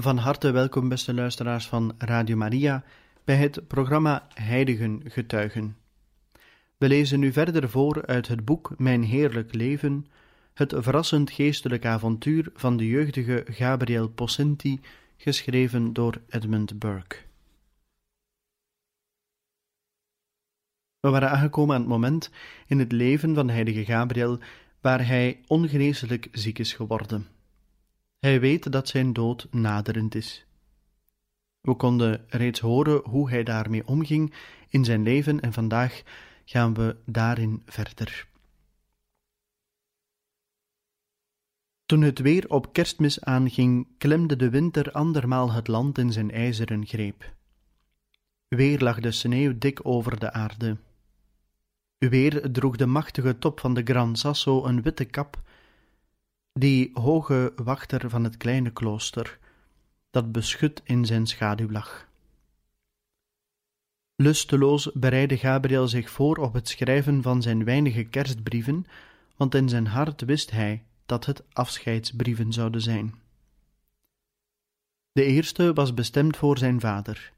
Van 0.00 0.16
harte 0.16 0.50
welkom, 0.50 0.88
beste 0.88 1.14
luisteraars 1.14 1.68
van 1.68 1.94
Radio 1.98 2.36
Maria, 2.36 2.84
bij 3.24 3.36
het 3.36 3.68
programma 3.68 4.26
Heiligen 4.34 5.00
Getuigen. 5.04 5.76
We 6.76 6.88
lezen 6.88 7.20
nu 7.20 7.32
verder 7.32 7.70
voor 7.70 8.06
uit 8.06 8.28
het 8.28 8.44
boek 8.44 8.74
Mijn 8.78 9.02
Heerlijk 9.02 9.54
Leven, 9.54 10.06
het 10.54 10.74
verrassend 10.76 11.30
geestelijk 11.30 11.84
avontuur 11.84 12.50
van 12.54 12.76
de 12.76 12.86
jeugdige 12.86 13.44
Gabriel 13.46 14.08
Possenti, 14.08 14.80
geschreven 15.16 15.92
door 15.92 16.20
Edmund 16.28 16.78
Burke. 16.78 17.16
We 21.00 21.08
waren 21.10 21.30
aangekomen 21.30 21.74
aan 21.74 21.80
het 21.80 21.90
moment 21.90 22.30
in 22.66 22.78
het 22.78 22.92
leven 22.92 23.34
van 23.34 23.48
heilige 23.48 23.84
Gabriel 23.84 24.38
waar 24.80 25.06
hij 25.06 25.40
ongeneeslijk 25.46 26.28
ziek 26.32 26.58
is 26.58 26.72
geworden. 26.72 27.26
Hij 28.20 28.40
weet 28.40 28.72
dat 28.72 28.88
zijn 28.88 29.12
dood 29.12 29.46
naderend 29.50 30.14
is. 30.14 30.46
We 31.60 31.74
konden 31.74 32.24
reeds 32.28 32.60
horen 32.60 33.02
hoe 33.04 33.30
hij 33.30 33.42
daarmee 33.42 33.86
omging 33.86 34.34
in 34.68 34.84
zijn 34.84 35.02
leven 35.02 35.40
en 35.40 35.52
vandaag 35.52 36.02
gaan 36.44 36.74
we 36.74 36.96
daarin 37.04 37.62
verder. 37.66 38.28
Toen 41.86 42.02
het 42.02 42.18
weer 42.18 42.48
op 42.48 42.72
kerstmis 42.72 43.20
aanging, 43.20 43.86
klemde 43.98 44.36
de 44.36 44.50
winter 44.50 44.92
andermaal 44.92 45.52
het 45.52 45.68
land 45.68 45.98
in 45.98 46.12
zijn 46.12 46.30
ijzeren 46.30 46.86
greep. 46.86 47.34
Weer 48.48 48.80
lag 48.80 49.00
de 49.00 49.12
sneeuw 49.12 49.58
dik 49.58 49.86
over 49.86 50.18
de 50.18 50.32
aarde. 50.32 50.76
Weer 51.98 52.52
droeg 52.52 52.76
de 52.76 52.86
machtige 52.86 53.38
top 53.38 53.60
van 53.60 53.74
de 53.74 53.82
Gran 53.82 54.16
Sasso 54.16 54.64
een 54.64 54.82
witte 54.82 55.04
kap 55.04 55.42
die 56.52 56.90
hoge 56.92 57.52
wachter 57.56 58.10
van 58.10 58.24
het 58.24 58.36
kleine 58.36 58.70
klooster, 58.70 59.38
dat 60.10 60.32
beschut 60.32 60.80
in 60.84 61.04
zijn 61.04 61.26
schaduw 61.26 61.70
lag. 61.70 62.08
Lusteloos 64.16 64.92
bereidde 64.92 65.36
Gabriel 65.36 65.88
zich 65.88 66.10
voor 66.10 66.36
op 66.36 66.52
het 66.52 66.68
schrijven 66.68 67.22
van 67.22 67.42
zijn 67.42 67.64
weinige 67.64 68.04
kerstbrieven, 68.04 68.86
want 69.36 69.54
in 69.54 69.68
zijn 69.68 69.86
hart 69.86 70.20
wist 70.20 70.50
hij 70.50 70.84
dat 71.06 71.26
het 71.26 71.44
afscheidsbrieven 71.52 72.52
zouden 72.52 72.80
zijn. 72.80 73.14
De 75.12 75.24
eerste 75.24 75.72
was 75.72 75.94
bestemd 75.94 76.36
voor 76.36 76.58
zijn 76.58 76.80
vader. 76.80 77.32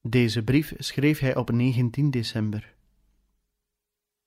Deze 0.00 0.42
brief 0.42 0.72
schreef 0.78 1.18
hij 1.18 1.36
op 1.36 1.50
19 1.50 2.10
december. 2.10 2.74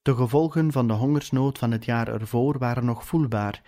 De 0.02 0.16
gevolgen 0.16 0.72
van 0.72 0.88
de 0.88 0.94
hongersnood 0.94 1.58
van 1.58 1.72
het 1.72 1.86
jaar 1.86 2.08
ervoor 2.08 2.58
waren 2.58 2.86
nog 2.86 3.06
voelbaar 3.06 3.62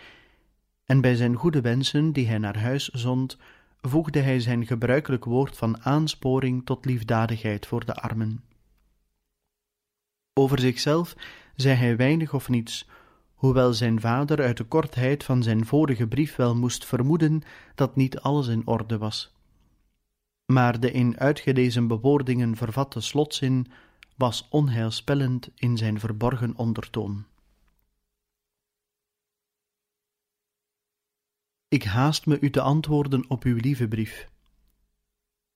en 0.89 1.01
bij 1.01 1.15
zijn 1.15 1.35
goede 1.35 1.61
wensen 1.61 2.11
die 2.11 2.27
hij 2.27 2.37
naar 2.37 2.59
huis 2.59 2.87
zond, 2.87 3.37
voegde 3.81 4.19
hij 4.19 4.39
zijn 4.39 4.65
gebruikelijk 4.65 5.25
woord 5.25 5.57
van 5.57 5.83
aansporing 5.83 6.65
tot 6.65 6.85
liefdadigheid 6.85 7.65
voor 7.65 7.85
de 7.85 7.95
armen. 7.95 8.43
Over 10.33 10.59
zichzelf 10.59 11.15
zei 11.55 11.75
hij 11.75 11.95
weinig 11.95 12.33
of 12.33 12.49
niets, 12.49 12.87
hoewel 13.33 13.73
zijn 13.73 13.99
vader 13.99 14.41
uit 14.41 14.57
de 14.57 14.63
kortheid 14.63 15.23
van 15.23 15.43
zijn 15.43 15.65
vorige 15.65 16.07
brief 16.07 16.35
wel 16.35 16.55
moest 16.55 16.85
vermoeden 16.85 17.41
dat 17.75 17.95
niet 17.95 18.19
alles 18.19 18.47
in 18.47 18.67
orde 18.67 18.97
was. 18.97 19.33
Maar 20.45 20.79
de 20.79 20.91
in 20.91 21.19
uitgelezen 21.19 21.87
bewoordingen 21.87 22.55
vervatte 22.55 23.01
slotzin 23.01 23.67
was 24.15 24.47
onheilspellend 24.49 25.49
in 25.55 25.77
zijn 25.77 25.99
verborgen 25.99 26.55
ondertoon. 26.55 27.25
Ik 31.69 31.83
haast 31.83 32.25
me 32.25 32.39
u 32.39 32.49
te 32.49 32.61
antwoorden 32.61 33.29
op 33.29 33.43
uw 33.43 33.55
lieve 33.55 33.87
brief. 33.87 34.29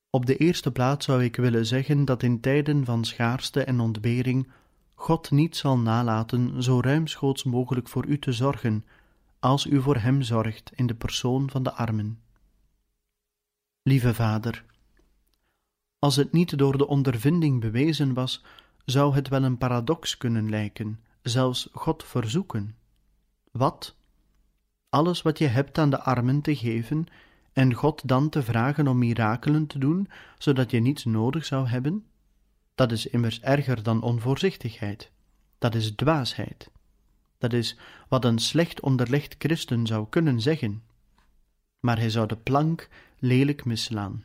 Op 0.10 0.26
de 0.26 0.38
eerste 0.38 0.72
plaats 0.72 1.06
zou 1.06 1.24
ik 1.24 1.36
willen 1.36 1.66
zeggen 1.66 2.06
dat 2.06 2.24
in 2.24 2.40
tijden 2.40 2.86
van 2.86 3.06
schaarste 3.06 3.64
en 3.64 3.80
ontbering 3.80 4.52
God 4.94 5.32
niet 5.32 5.56
zal 5.56 5.78
nalaten 5.78 6.64
zo 6.64 6.80
ruimschoots 6.80 7.44
mogelijk 7.44 7.90
voor 7.90 8.06
u 8.06 8.20
te 8.20 8.32
zorgen, 8.32 8.86
als 9.40 9.66
u 9.66 9.82
voor 9.82 9.98
hem 9.98 10.22
zorgt 10.22 10.72
in 10.76 10.88
de 10.88 10.96
persoon 10.96 11.50
van 11.50 11.64
de 11.64 11.72
armen. 11.72 12.20
Lieve 13.82 14.14
Vader, 14.14 14.66
als 16.00 16.16
het 16.16 16.32
niet 16.32 16.58
door 16.58 16.78
de 16.78 16.88
ondervinding 16.88 17.62
bewezen 17.62 18.14
was, 18.14 18.44
zou 18.86 19.16
het 19.16 19.28
wel 19.28 19.44
een 19.44 19.58
paradox 19.58 20.18
kunnen 20.18 20.50
lijken, 20.50 21.00
zelfs 21.22 21.70
God 21.72 22.04
verzoeken. 22.04 22.76
Wat, 23.52 23.96
alles 24.94 25.22
wat 25.22 25.38
je 25.38 25.48
hebt 25.48 25.78
aan 25.78 25.90
de 25.90 26.00
armen 26.00 26.42
te 26.42 26.56
geven 26.56 27.06
en 27.54 27.74
God 27.74 28.08
dan 28.08 28.30
te 28.30 28.44
vragen 28.44 28.88
om 28.88 28.98
mirakelen 28.98 29.68
te 29.68 29.78
doen, 29.80 30.10
zodat 30.38 30.72
je 30.72 30.80
niets 30.80 31.06
nodig 31.06 31.46
zou 31.46 31.68
hebben? 31.68 32.06
Dat 32.76 32.92
is 32.92 33.06
immers 33.08 33.42
erger 33.42 33.84
dan 33.84 34.02
onvoorzichtigheid. 34.02 35.12
Dat 35.58 35.76
is 35.76 35.92
dwaasheid. 35.96 36.72
Dat 37.38 37.54
is 37.54 37.78
wat 38.08 38.26
een 38.26 38.40
slecht 38.40 38.80
onderlegd 38.80 39.36
christen 39.38 39.88
zou 39.88 40.08
kunnen 40.10 40.42
zeggen. 40.42 40.84
Maar 41.80 41.98
hij 41.98 42.10
zou 42.10 42.28
de 42.28 42.38
plank 42.38 42.90
lelijk 43.20 43.66
mislaan. 43.66 44.24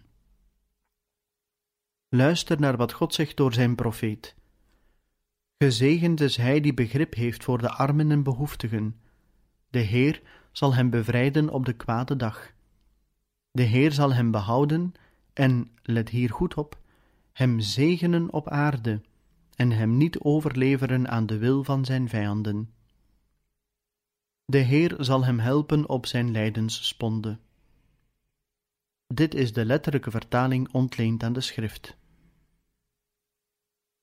Luister 2.08 2.60
naar 2.60 2.76
wat 2.76 2.92
God 2.92 3.14
zegt 3.14 3.36
door 3.36 3.52
zijn 3.52 3.74
profeet. 3.74 4.34
Gezegend 5.58 6.20
is 6.20 6.36
hij 6.36 6.60
die 6.60 6.74
begrip 6.74 7.14
heeft 7.14 7.44
voor 7.44 7.58
de 7.58 7.70
armen 7.70 8.10
en 8.10 8.22
behoeftigen. 8.22 9.00
De 9.70 9.78
Heer 9.78 10.22
zal 10.58 10.74
hem 10.74 10.90
bevrijden 10.90 11.48
op 11.48 11.64
de 11.64 11.72
kwade 11.72 12.16
dag. 12.16 12.52
De 13.50 13.62
Heer 13.62 13.92
zal 13.92 14.14
hem 14.14 14.30
behouden 14.30 14.92
en, 15.32 15.70
let 15.82 16.08
hier 16.08 16.30
goed 16.30 16.54
op, 16.54 16.78
hem 17.32 17.60
zegenen 17.60 18.32
op 18.32 18.48
aarde 18.48 19.00
en 19.54 19.70
hem 19.70 19.96
niet 19.96 20.18
overleveren 20.18 21.08
aan 21.08 21.26
de 21.26 21.38
wil 21.38 21.64
van 21.64 21.84
zijn 21.84 22.08
vijanden. 22.08 22.70
De 24.44 24.58
Heer 24.58 24.96
zal 24.98 25.24
hem 25.24 25.38
helpen 25.38 25.88
op 25.88 26.06
zijn 26.06 26.30
lijdenssponde. 26.30 27.38
Dit 29.06 29.34
is 29.34 29.52
de 29.52 29.64
letterlijke 29.64 30.10
vertaling 30.10 30.72
ontleend 30.72 31.22
aan 31.22 31.32
de 31.32 31.40
schrift. 31.40 31.96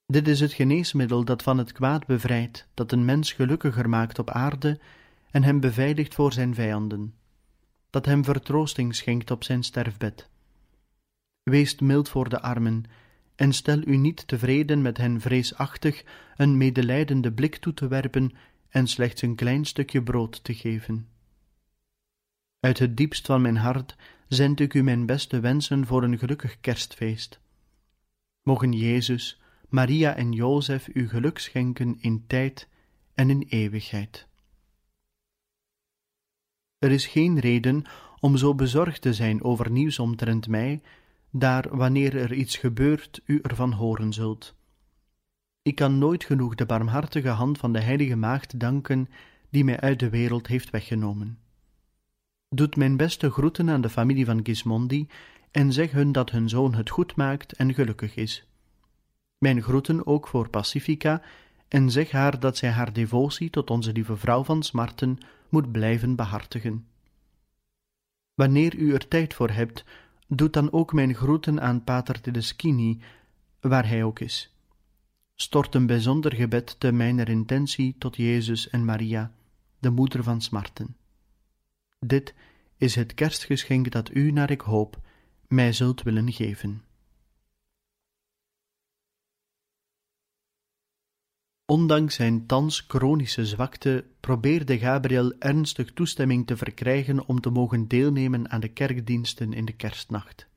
Dit 0.05 0.27
is 0.27 0.39
het 0.39 0.53
geneesmiddel 0.53 1.25
dat 1.25 1.43
van 1.43 1.57
het 1.57 1.72
kwaad 1.72 2.05
bevrijdt, 2.05 2.67
dat 2.73 2.91
een 2.91 3.05
mens 3.05 3.31
gelukkiger 3.33 3.89
maakt 3.89 4.19
op 4.19 4.29
aarde 4.29 4.79
en 5.35 5.44
hem 5.44 5.59
beveiligt 5.59 6.13
voor 6.13 6.34
zijn 6.34 6.56
vijanden, 6.56 7.13
dat 7.90 8.06
hem 8.06 8.23
vertroosting 8.23 8.96
schenkt 8.96 9.31
op 9.31 9.44
zijn 9.44 9.63
sterfbed. 9.63 10.29
Wees 11.44 11.79
mild 11.79 12.09
voor 12.09 12.29
de 12.29 12.41
armen 12.41 12.84
en 13.35 13.53
stel 13.53 13.81
u 13.88 13.97
niet 13.97 14.28
tevreden 14.28 14.81
met 14.81 14.97
hen 14.97 15.22
vreesachtig 15.22 16.03
een 16.35 16.58
medelijdende 16.58 17.32
blik 17.32 17.55
toe 17.55 17.73
te 17.73 17.87
werpen 17.87 18.32
en 18.70 18.87
slechts 18.87 19.22
een 19.22 19.35
klein 19.35 19.66
stukje 19.66 20.03
brood 20.03 20.43
te 20.43 20.53
geven. 20.53 21.08
Uit 22.59 22.79
het 22.79 22.97
diepst 22.97 23.26
van 23.26 23.41
mijn 23.41 23.58
hart 23.58 23.96
zend 24.28 24.59
ik 24.59 24.73
u 24.73 24.84
mijn 24.84 25.05
beste 25.05 25.40
wensen 25.40 25.85
voor 25.85 26.03
een 26.03 26.17
gelukkig 26.17 26.59
kerstfeest. 26.59 27.40
Mogen 28.41 28.73
Jezus, 28.73 29.41
Maria 29.70 30.16
en 30.16 30.31
Jozef 30.31 30.88
u 30.93 31.09
geluk 31.09 31.38
schenken 31.38 31.97
in 31.99 32.23
tijd 32.28 32.67
en 33.14 33.29
in 33.29 33.46
eeuwigheid. 33.49 34.28
Er 36.79 36.91
is 36.91 37.07
geen 37.07 37.39
reden 37.39 37.83
om 38.19 38.37
zo 38.37 38.55
bezorgd 38.55 39.01
te 39.01 39.13
zijn 39.13 39.43
over 39.43 39.72
nieuws 39.72 39.99
omtrent 39.99 40.47
mij, 40.47 40.81
daar 41.31 41.77
wanneer 41.77 42.16
er 42.16 42.33
iets 42.33 42.57
gebeurt 42.57 43.22
u 43.25 43.39
ervan 43.41 43.72
horen 43.72 44.13
zult. 44.13 44.55
Ik 45.61 45.75
kan 45.75 45.97
nooit 45.97 46.23
genoeg 46.23 46.55
de 46.55 46.66
barmhartige 46.66 47.29
hand 47.29 47.57
van 47.57 47.73
de 47.73 47.79
Heilige 47.79 48.16
Maagd 48.16 48.59
danken, 48.59 49.09
die 49.49 49.63
mij 49.63 49.79
uit 49.79 49.99
de 49.99 50.09
wereld 50.09 50.47
heeft 50.47 50.69
weggenomen. 50.69 51.39
Doet 52.49 52.75
mijn 52.75 52.97
beste 52.97 53.31
groeten 53.31 53.69
aan 53.69 53.81
de 53.81 53.89
familie 53.89 54.25
van 54.25 54.45
Gismondi 54.45 55.07
en 55.51 55.73
zeg 55.73 55.91
hun 55.91 56.11
dat 56.11 56.31
hun 56.31 56.49
zoon 56.49 56.73
het 56.73 56.89
goed 56.89 57.16
maakt 57.16 57.53
en 57.53 57.73
gelukkig 57.73 58.16
is. 58.16 58.47
Mijn 59.37 59.61
groeten 59.61 60.07
ook 60.07 60.28
voor 60.28 60.49
Pacifica 60.49 61.21
en 61.67 61.91
zeg 61.91 62.11
haar 62.11 62.39
dat 62.39 62.57
zij 62.57 62.69
haar 62.69 62.93
devotie 62.93 63.49
tot 63.49 63.69
onze 63.69 63.91
lieve 63.91 64.17
vrouw 64.17 64.43
van 64.43 64.63
smarten 64.63 65.17
moet 65.55 65.72
blijven 65.72 66.16
behartigen. 66.16 66.85
Wanneer 68.34 68.75
u 68.75 68.93
er 68.93 69.07
tijd 69.07 69.34
voor 69.34 69.49
hebt, 69.49 69.84
doet 70.28 70.53
dan 70.53 70.72
ook 70.72 70.93
mijn 70.93 71.13
groeten 71.13 71.61
aan 71.61 71.84
Pater 71.84 72.22
Tedeschini, 72.22 73.02
waar 73.59 73.87
hij 73.87 74.03
ook 74.03 74.19
is. 74.19 74.53
Stort 75.35 75.75
een 75.75 75.85
bijzonder 75.85 76.35
gebed 76.35 76.79
te 76.79 76.91
mijner 76.91 77.29
intentie 77.29 77.96
tot 77.97 78.16
Jezus 78.16 78.69
en 78.69 78.85
Maria, 78.85 79.31
de 79.79 79.90
moeder 79.90 80.23
van 80.23 80.41
smarten. 80.41 80.96
Dit 81.99 82.34
is 82.78 82.96
het 82.96 83.13
kerstgeschenk 83.13 83.91
dat 83.91 84.16
u, 84.16 84.31
naar 84.31 84.52
ik 84.52 84.61
hoop, 84.61 84.99
mij 85.47 85.73
zult 85.73 86.03
willen 86.03 86.31
geven. 86.31 86.84
Ondanks 91.66 92.16
zijn 92.16 92.46
thans 92.46 92.85
chronische 92.88 93.46
zwakte 93.46 94.06
probeerde 94.20 94.78
Gabriel 94.78 95.34
ernstig 95.40 95.94
toestemming 95.94 96.47
te 96.47 96.58
verkrijgen 96.58 97.28
om 97.28 97.41
te 97.41 97.50
mogen 97.50 97.88
deelnemen 97.88 98.52
aan 98.52 98.59
de 98.59 98.67
kerkdiensten 98.67 99.53
in 99.53 99.66
de 99.66 99.73
kerstnacht. 99.73 100.47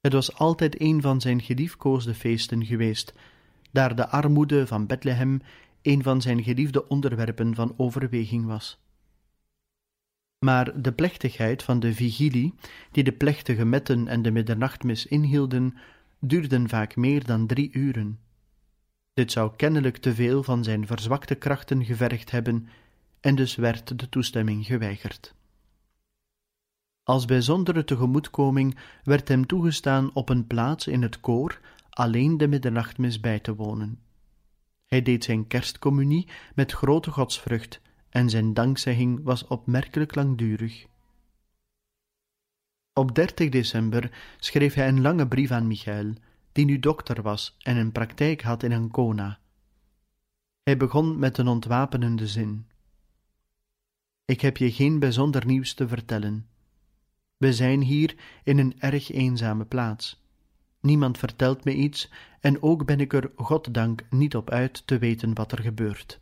Het 0.00 0.12
was 0.12 0.34
altijd 0.34 0.80
een 0.80 1.02
van 1.02 1.20
zijn 1.20 1.42
geliefkoosde 1.42 2.14
feesten 2.14 2.64
geweest, 2.64 3.14
daar 3.72 3.96
de 3.96 4.08
armoede 4.08 4.66
van 4.66 4.86
Bethlehem 4.86 5.40
een 5.82 6.02
van 6.02 6.22
zijn 6.22 6.42
geliefde 6.42 6.88
onderwerpen 6.88 7.54
van 7.54 7.74
overweging 7.76 8.46
was. 8.46 8.78
Maar 10.38 10.82
de 10.82 10.92
plechtigheid 10.92 11.62
van 11.62 11.80
de 11.80 11.94
vigilie, 11.94 12.54
die 12.90 13.04
de 13.04 13.12
plechtige 13.12 13.64
metten 13.64 14.08
en 14.08 14.22
de 14.22 14.30
middernachtmis 14.30 15.06
inhielden, 15.06 15.74
duurden 16.20 16.68
vaak 16.68 16.96
meer 16.96 17.24
dan 17.24 17.46
drie 17.46 17.72
uren. 17.72 18.25
Dit 19.16 19.32
zou 19.32 19.52
kennelijk 19.56 19.96
te 19.96 20.14
veel 20.14 20.42
van 20.42 20.64
zijn 20.64 20.86
verzwakte 20.86 21.34
krachten 21.34 21.84
gevergd 21.84 22.30
hebben, 22.30 22.68
en 23.20 23.34
dus 23.34 23.54
werd 23.54 23.98
de 23.98 24.08
toestemming 24.08 24.66
geweigerd. 24.66 25.34
Als 27.02 27.24
bijzondere 27.24 27.84
tegemoetkoming 27.84 28.76
werd 29.04 29.28
hem 29.28 29.46
toegestaan 29.46 30.10
op 30.14 30.28
een 30.28 30.46
plaats 30.46 30.86
in 30.86 31.02
het 31.02 31.20
koor 31.20 31.60
alleen 31.90 32.36
de 32.36 32.48
middernachtmis 32.48 33.20
bij 33.20 33.40
te 33.40 33.54
wonen. 33.54 34.00
Hij 34.84 35.02
deed 35.02 35.24
zijn 35.24 35.46
kerstcommunie 35.46 36.28
met 36.54 36.72
grote 36.72 37.10
godsvrucht 37.10 37.80
en 38.08 38.30
zijn 38.30 38.54
dankzegging 38.54 39.20
was 39.22 39.46
opmerkelijk 39.46 40.14
langdurig. 40.14 40.86
Op 42.92 43.14
30 43.14 43.48
december 43.48 44.10
schreef 44.38 44.74
hij 44.74 44.88
een 44.88 45.00
lange 45.00 45.28
brief 45.28 45.50
aan 45.50 45.66
Michael, 45.66 46.14
die 46.56 46.64
nu 46.64 46.78
dokter 46.78 47.22
was 47.22 47.56
en 47.62 47.76
een 47.76 47.92
praktijk 47.92 48.42
had 48.42 48.62
in 48.62 48.72
Ancona. 48.72 49.38
Hij 50.62 50.76
begon 50.76 51.18
met 51.18 51.38
een 51.38 51.48
ontwapenende 51.48 52.26
zin. 52.26 52.66
Ik 54.24 54.40
heb 54.40 54.56
je 54.56 54.72
geen 54.72 54.98
bijzonder 54.98 55.46
nieuws 55.46 55.74
te 55.74 55.88
vertellen. 55.88 56.46
We 57.36 57.52
zijn 57.52 57.80
hier 57.80 58.14
in 58.44 58.58
een 58.58 58.80
erg 58.80 59.12
eenzame 59.12 59.64
plaats. 59.64 60.24
Niemand 60.80 61.18
vertelt 61.18 61.64
me 61.64 61.74
iets 61.74 62.10
en 62.40 62.62
ook 62.62 62.84
ben 62.84 63.00
ik 63.00 63.12
er, 63.12 63.30
goddank, 63.36 64.02
niet 64.10 64.36
op 64.36 64.50
uit 64.50 64.86
te 64.86 64.98
weten 64.98 65.34
wat 65.34 65.52
er 65.52 65.62
gebeurt. 65.62 66.20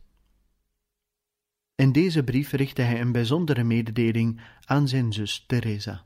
In 1.75 1.91
deze 1.91 2.23
brief 2.23 2.51
richtte 2.51 2.81
hij 2.81 3.01
een 3.01 3.11
bijzondere 3.11 3.63
mededeling 3.63 4.41
aan 4.65 4.87
zijn 4.87 5.13
zus 5.13 5.43
Teresa. 5.47 6.05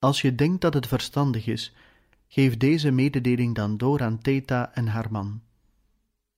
Als 0.00 0.20
je 0.20 0.34
denkt 0.34 0.60
dat 0.60 0.74
het 0.74 0.86
verstandig 0.86 1.46
is, 1.46 1.72
geef 2.28 2.56
deze 2.56 2.90
mededeling 2.90 3.54
dan 3.54 3.76
door 3.76 4.02
aan 4.02 4.18
Theta 4.18 4.74
en 4.74 4.86
haar 4.86 5.08
man. 5.10 5.42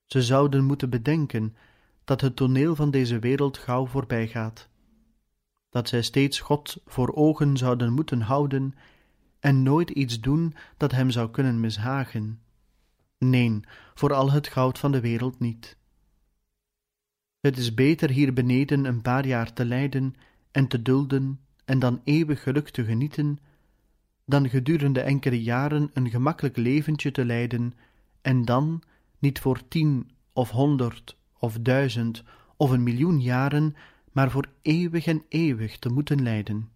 Ze 0.07 0.23
zouden 0.23 0.65
moeten 0.65 0.91
bedenken 0.91 1.57
dat 2.05 2.21
het 2.21 2.37
toneel 2.37 2.75
van 2.75 2.91
deze 2.91 3.19
wereld 3.19 3.59
gauw 3.59 3.87
voorbij 3.87 4.29
gaat, 4.29 4.69
dat 5.71 5.89
zij 5.89 6.03
steeds 6.03 6.41
God 6.41 6.83
voor 6.87 7.15
ogen 7.15 7.57
zouden 7.57 7.93
moeten 7.93 8.21
houden 8.21 8.75
en 9.41 9.63
nooit 9.63 9.91
iets 9.91 10.21
doen 10.21 10.55
dat 10.77 10.93
hem 10.93 11.11
zou 11.11 11.31
kunnen 11.31 11.61
mishagen. 11.61 12.41
Nee, 13.19 13.61
voor 13.95 14.13
al 14.13 14.31
het 14.31 14.49
goud 14.49 14.79
van 14.79 14.93
de 14.93 15.01
wereld 15.01 15.39
niet. 15.39 15.77
Het 17.41 17.59
is 17.59 17.75
beter 17.75 18.11
hier 18.11 18.33
beneden 18.33 18.85
een 18.85 19.03
paar 19.03 19.27
jaar 19.27 19.53
te 19.53 19.65
lijden 19.65 20.15
en 20.51 20.67
te 20.67 20.83
dulden 20.83 21.41
en 21.65 21.79
dan 21.79 22.01
eeuwig 22.05 22.43
geluk 22.43 22.69
te 22.69 22.85
genieten, 22.85 23.39
dan 24.25 24.49
gedurende 24.49 25.01
enkele 25.01 25.43
jaren 25.43 25.91
een 25.93 26.11
gemakkelijk 26.11 26.57
leventje 26.57 27.11
te 27.11 27.25
leiden 27.25 27.73
en 28.23 28.45
dan, 28.45 28.83
niet 29.19 29.41
voor 29.41 29.69
tien 29.69 30.11
of 30.33 30.51
honderd 30.51 31.17
of 31.39 31.59
duizend 31.59 32.25
of 32.57 32.71
een 32.71 32.83
miljoen 32.83 33.21
jaren, 33.21 33.77
maar 34.13 34.31
voor 34.31 34.49
eeuwig 34.63 35.07
en 35.07 35.25
eeuwig 35.29 35.79
te 35.79 35.89
moeten 35.89 36.23
lijden. 36.23 36.69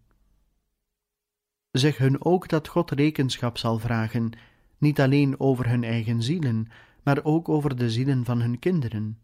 Zeg 1.70 1.98
hun 1.98 2.24
ook 2.24 2.48
dat 2.48 2.68
God 2.68 2.90
rekenschap 2.90 3.58
zal 3.58 3.78
vragen, 3.78 4.30
niet 4.78 5.00
alleen 5.00 5.40
over 5.40 5.68
hun 5.68 5.84
eigen 5.84 6.22
zielen, 6.22 6.68
maar 7.02 7.24
ook 7.24 7.48
over 7.48 7.76
de 7.76 7.90
zielen 7.90 8.24
van 8.24 8.40
hun 8.40 8.58
kinderen. 8.58 9.18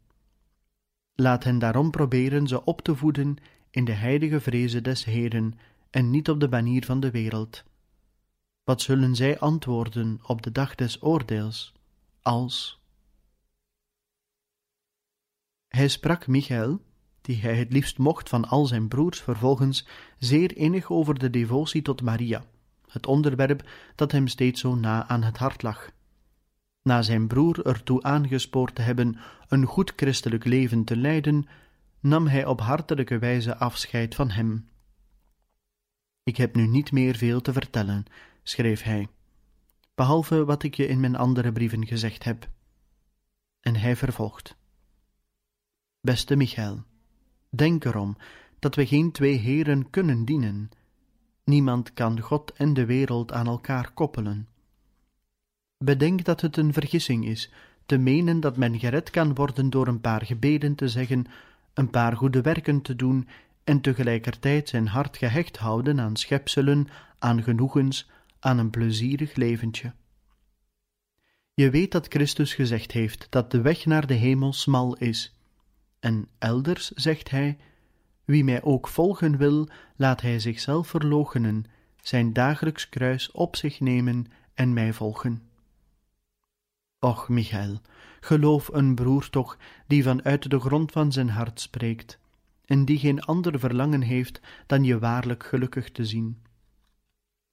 Laat 1.14 1.44
hen 1.44 1.58
daarom 1.58 1.90
proberen 1.90 2.46
ze 2.46 2.64
op 2.64 2.80
te 2.80 2.96
voeden 2.96 3.36
in 3.70 3.84
de 3.84 3.92
heilige 3.92 4.40
vreze 4.40 4.80
des 4.80 5.04
Heeren 5.04 5.58
en 5.90 6.10
niet 6.10 6.28
op 6.28 6.40
de 6.40 6.48
banier 6.48 6.84
van 6.84 7.00
de 7.00 7.10
wereld. 7.10 7.64
Wat 8.72 8.82
zullen 8.82 9.16
zij 9.16 9.38
antwoorden 9.38 10.20
op 10.26 10.42
de 10.42 10.52
dag 10.52 10.74
des 10.74 11.02
oordeels, 11.02 11.72
als... 12.22 12.82
Hij 15.68 15.88
sprak 15.88 16.26
Michael, 16.26 16.80
die 17.20 17.40
hij 17.40 17.56
het 17.56 17.72
liefst 17.72 17.98
mocht 17.98 18.28
van 18.28 18.48
al 18.48 18.66
zijn 18.66 18.88
broers, 18.88 19.20
vervolgens 19.20 19.86
zeer 20.18 20.56
innig 20.56 20.90
over 20.90 21.18
de 21.18 21.30
devotie 21.30 21.82
tot 21.82 22.02
Maria, 22.02 22.44
het 22.88 23.06
onderwerp 23.06 23.68
dat 23.94 24.12
hem 24.12 24.26
steeds 24.26 24.60
zo 24.60 24.74
na 24.74 25.08
aan 25.08 25.22
het 25.22 25.36
hart 25.36 25.62
lag. 25.62 25.90
Na 26.82 27.02
zijn 27.02 27.26
broer 27.26 27.66
ertoe 27.66 28.02
aangespoord 28.02 28.74
te 28.74 28.82
hebben 28.82 29.18
een 29.48 29.64
goed 29.64 29.92
christelijk 29.96 30.44
leven 30.44 30.84
te 30.84 30.96
leiden, 30.96 31.48
nam 32.00 32.26
hij 32.26 32.46
op 32.46 32.60
hartelijke 32.60 33.18
wijze 33.18 33.56
afscheid 33.56 34.14
van 34.14 34.30
hem. 34.30 34.68
Ik 36.22 36.36
heb 36.36 36.54
nu 36.54 36.66
niet 36.66 36.92
meer 36.92 37.16
veel 37.16 37.40
te 37.40 37.52
vertellen, 37.52 38.06
schreef 38.42 38.82
hij, 38.82 39.08
behalve 39.94 40.44
wat 40.44 40.62
ik 40.62 40.74
je 40.74 40.86
in 40.86 41.00
mijn 41.00 41.16
andere 41.16 41.52
brieven 41.52 41.86
gezegd 41.86 42.24
heb. 42.24 42.48
En 43.60 43.76
hij 43.76 43.96
vervolgt: 43.96 44.56
Beste 46.00 46.36
Michael, 46.36 46.82
denk 47.48 47.84
erom 47.84 48.16
dat 48.58 48.74
we 48.74 48.86
geen 48.86 49.12
twee 49.12 49.36
heren 49.36 49.90
kunnen 49.90 50.24
dienen. 50.24 50.70
Niemand 51.44 51.92
kan 51.92 52.20
God 52.20 52.52
en 52.52 52.74
de 52.74 52.86
wereld 52.86 53.32
aan 53.32 53.46
elkaar 53.46 53.90
koppelen. 53.92 54.48
Bedenk 55.78 56.24
dat 56.24 56.40
het 56.40 56.56
een 56.56 56.72
vergissing 56.72 57.26
is 57.26 57.50
te 57.86 57.96
menen 57.96 58.40
dat 58.40 58.56
men 58.56 58.78
gered 58.78 59.10
kan 59.10 59.34
worden 59.34 59.70
door 59.70 59.86
een 59.86 60.00
paar 60.00 60.26
gebeden 60.26 60.74
te 60.74 60.88
zeggen, 60.88 61.26
een 61.74 61.90
paar 61.90 62.16
goede 62.16 62.40
werken 62.40 62.82
te 62.82 62.96
doen 62.96 63.28
en 63.64 63.80
tegelijkertijd 63.80 64.68
zijn 64.68 64.86
hart 64.86 65.16
gehecht 65.16 65.56
houden 65.56 66.00
aan 66.00 66.16
schepselen, 66.16 66.88
aan 67.18 67.42
genoegens, 67.42 68.10
aan 68.42 68.58
een 68.58 68.70
plezierig 68.70 69.34
leventje. 69.34 69.94
Je 71.54 71.70
weet 71.70 71.92
dat 71.92 72.06
Christus 72.08 72.54
gezegd 72.54 72.92
heeft 72.92 73.26
dat 73.30 73.50
de 73.50 73.60
weg 73.60 73.86
naar 73.86 74.06
de 74.06 74.14
hemel 74.14 74.52
smal 74.52 74.96
is. 74.96 75.36
En 76.00 76.28
elders 76.38 76.90
zegt 76.90 77.30
hij: 77.30 77.58
Wie 78.24 78.44
mij 78.44 78.62
ook 78.62 78.88
volgen 78.88 79.36
wil, 79.36 79.68
laat 79.96 80.20
hij 80.20 80.38
zichzelf 80.38 80.88
verloochenen, 80.88 81.64
zijn 82.00 82.32
dagelijks 82.32 82.88
kruis 82.88 83.30
op 83.30 83.56
zich 83.56 83.80
nemen 83.80 84.26
en 84.54 84.72
mij 84.72 84.92
volgen. 84.92 85.42
Och, 86.98 87.28
Michael, 87.28 87.80
geloof 88.20 88.68
een 88.68 88.94
broer 88.94 89.30
toch 89.30 89.58
die 89.86 90.02
vanuit 90.02 90.50
de 90.50 90.60
grond 90.60 90.92
van 90.92 91.12
zijn 91.12 91.30
hart 91.30 91.60
spreekt, 91.60 92.18
en 92.64 92.84
die 92.84 92.98
geen 92.98 93.20
ander 93.20 93.58
verlangen 93.58 94.02
heeft 94.02 94.40
dan 94.66 94.84
je 94.84 94.98
waarlijk 94.98 95.44
gelukkig 95.44 95.90
te 95.90 96.04
zien. 96.04 96.42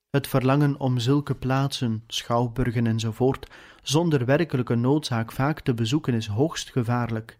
Het 0.09 0.27
verlangen 0.27 0.79
om 0.79 0.99
zulke 0.99 1.35
plaatsen, 1.35 2.03
schouwburgen 2.07 2.87
enzovoort, 2.87 3.51
zonder 3.81 4.25
werkelijke 4.25 4.75
noodzaak 4.75 5.31
vaak 5.31 5.59
te 5.59 5.73
bezoeken 5.73 6.13
is 6.13 6.27
hoogst 6.27 6.69
gevaarlijk. 6.69 7.37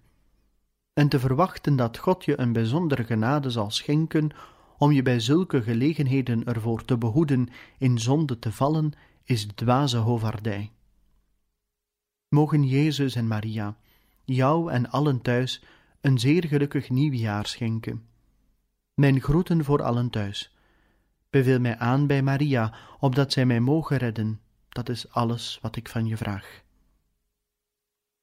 En 0.94 1.10
te 1.10 1.20
verwachten 1.20 1.76
dat 1.76 1.98
God 1.98 2.26
je 2.26 2.40
een 2.40 2.54
bijzondere 2.54 3.04
genade 3.04 3.50
zal 3.50 3.72
schenken 3.72 4.30
om 4.78 4.92
je 4.92 5.02
bij 5.02 5.20
zulke 5.20 5.62
gelegenheden 5.62 6.44
ervoor 6.44 6.86
te 6.86 6.98
behoeden 6.98 7.50
in 7.78 8.00
zonde 8.00 8.40
te 8.40 8.52
vallen, 8.52 8.92
is 9.24 9.46
dwaze 9.46 9.98
hovardij. 9.98 10.72
Mogen 12.28 12.64
Jezus 12.64 13.16
en 13.16 13.28
Maria 13.28 13.78
jou 14.26 14.72
en 14.72 14.90
allen 14.90 15.22
thuis 15.22 15.64
een 16.02 16.20
zeer 16.20 16.46
gelukkig 16.48 16.90
nieuwjaar 16.90 17.46
schenken. 17.46 18.06
Mijn 18.94 19.22
groeten 19.22 19.64
voor 19.64 19.82
allen 19.82 20.10
thuis. 20.10 20.54
Beveel 21.30 21.60
mij 21.60 21.78
aan 21.78 22.08
bij 22.08 22.22
Maria, 22.22 22.74
opdat 23.00 23.32
zij 23.32 23.46
mij 23.46 23.60
mogen 23.60 23.98
redden. 23.98 24.40
Dat 24.70 24.90
is 24.90 25.10
alles 25.10 25.60
wat 25.62 25.76
ik 25.76 25.90
van 25.90 26.06
je 26.06 26.18
vraag. 26.18 26.64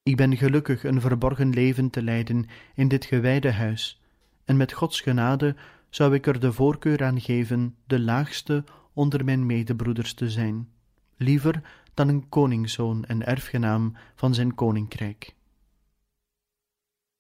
Ik 0.03 0.17
ben 0.17 0.37
gelukkig 0.37 0.85
een 0.85 1.01
verborgen 1.01 1.51
leven 1.51 1.91
te 1.91 2.03
leiden 2.03 2.47
in 2.75 2.89
dit 2.89 3.05
gewijde 3.05 3.53
huis, 3.53 4.01
en 4.45 4.57
met 4.57 4.73
Gods 4.73 5.01
genade 5.01 5.57
zou 5.91 6.15
ik 6.15 6.27
er 6.27 6.41
de 6.41 6.53
voorkeur 6.53 7.05
aan 7.05 7.21
geven 7.21 7.77
de 7.87 8.01
laagste 8.01 8.65
onder 8.93 9.25
mijn 9.25 9.47
medebroeders 9.47 10.15
te 10.15 10.31
zijn, 10.31 10.69
liever 11.17 11.63
dan 11.95 12.09
een 12.09 12.29
koningszoon 12.29 13.05
en 13.05 13.27
erfgenaam 13.27 13.97
van 14.15 14.35
zijn 14.35 14.55
koninkrijk. 14.55 15.35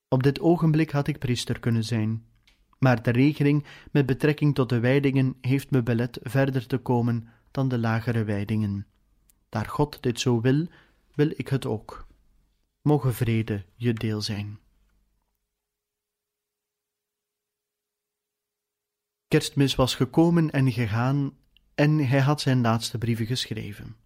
Op 0.08 0.22
dit 0.22 0.40
ogenblik 0.40 0.90
had 0.90 1.06
ik 1.06 1.18
priester 1.18 1.60
kunnen 1.60 1.84
zijn, 1.84 2.24
maar 2.78 3.02
de 3.02 3.10
regeling 3.10 3.64
met 3.90 4.06
betrekking 4.06 4.54
tot 4.54 4.68
de 4.68 4.80
wijdingen 4.80 5.36
heeft 5.40 5.70
me 5.70 5.82
belet 5.82 6.18
verder 6.22 6.66
te 6.66 6.78
komen 6.78 7.28
dan 7.50 7.68
de 7.68 7.78
lagere 7.78 8.24
wijdingen. 8.24 8.86
Daar 9.48 9.66
God 9.66 10.02
dit 10.02 10.20
zo 10.20 10.40
wil, 10.40 10.66
wil 11.14 11.30
ik 11.36 11.48
het 11.48 11.66
ook. 11.66 12.06
Mogen 12.82 13.14
vrede 13.14 13.64
je 13.74 13.92
deel 13.92 14.20
zijn. 14.22 14.58
Kerstmis 19.28 19.74
was 19.74 19.94
gekomen 19.94 20.50
en 20.50 20.72
gegaan 20.72 21.36
en 21.74 21.98
hij 21.98 22.20
had 22.20 22.40
zijn 22.40 22.60
laatste 22.60 22.98
brieven 22.98 23.26
geschreven. 23.26 23.96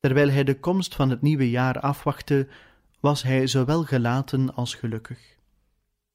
Terwijl 0.00 0.30
hij 0.30 0.44
de 0.44 0.60
komst 0.60 0.94
van 0.94 1.10
het 1.10 1.22
nieuwe 1.22 1.50
jaar 1.50 1.80
afwachtte, 1.80 2.48
was 3.00 3.22
hij 3.22 3.46
zowel 3.46 3.84
gelaten 3.84 4.54
als 4.54 4.74
gelukkig. 4.74 5.36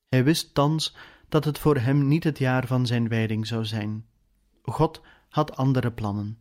Hij 0.08 0.24
wist 0.24 0.54
thans 0.54 0.96
dat 1.30 1.46
het 1.46 1.60
voor 1.60 1.78
hem 1.78 2.08
niet 2.08 2.24
het 2.24 2.38
jaar 2.38 2.68
van 2.68 2.86
zijn 2.86 3.08
wijding 3.08 3.48
zou 3.48 3.66
zijn. 3.66 4.06
God 4.62 5.02
had 5.30 5.56
andere 5.56 5.92
plannen. 5.92 6.38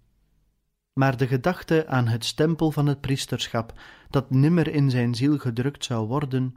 Maar 0.92 1.16
de 1.16 1.26
gedachte 1.26 1.86
aan 1.86 2.08
het 2.08 2.24
stempel 2.24 2.70
van 2.70 2.86
het 2.86 3.00
priesterschap, 3.00 3.80
dat 4.10 4.30
nimmer 4.30 4.68
in 4.68 4.90
zijn 4.90 5.14
ziel 5.14 5.38
gedrukt 5.38 5.84
zou 5.84 6.06
worden, 6.06 6.56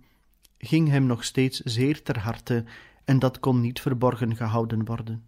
ging 0.58 0.90
hem 0.90 1.06
nog 1.06 1.24
steeds 1.24 1.60
zeer 1.60 2.04
ter 2.04 2.20
harte 2.20 2.64
en 3.04 3.20
dat 3.20 3.40
kon 3.40 3.62
niet 3.62 3.82
verborgen 3.82 4.36
gehouden 4.36 4.86
worden. 4.86 5.26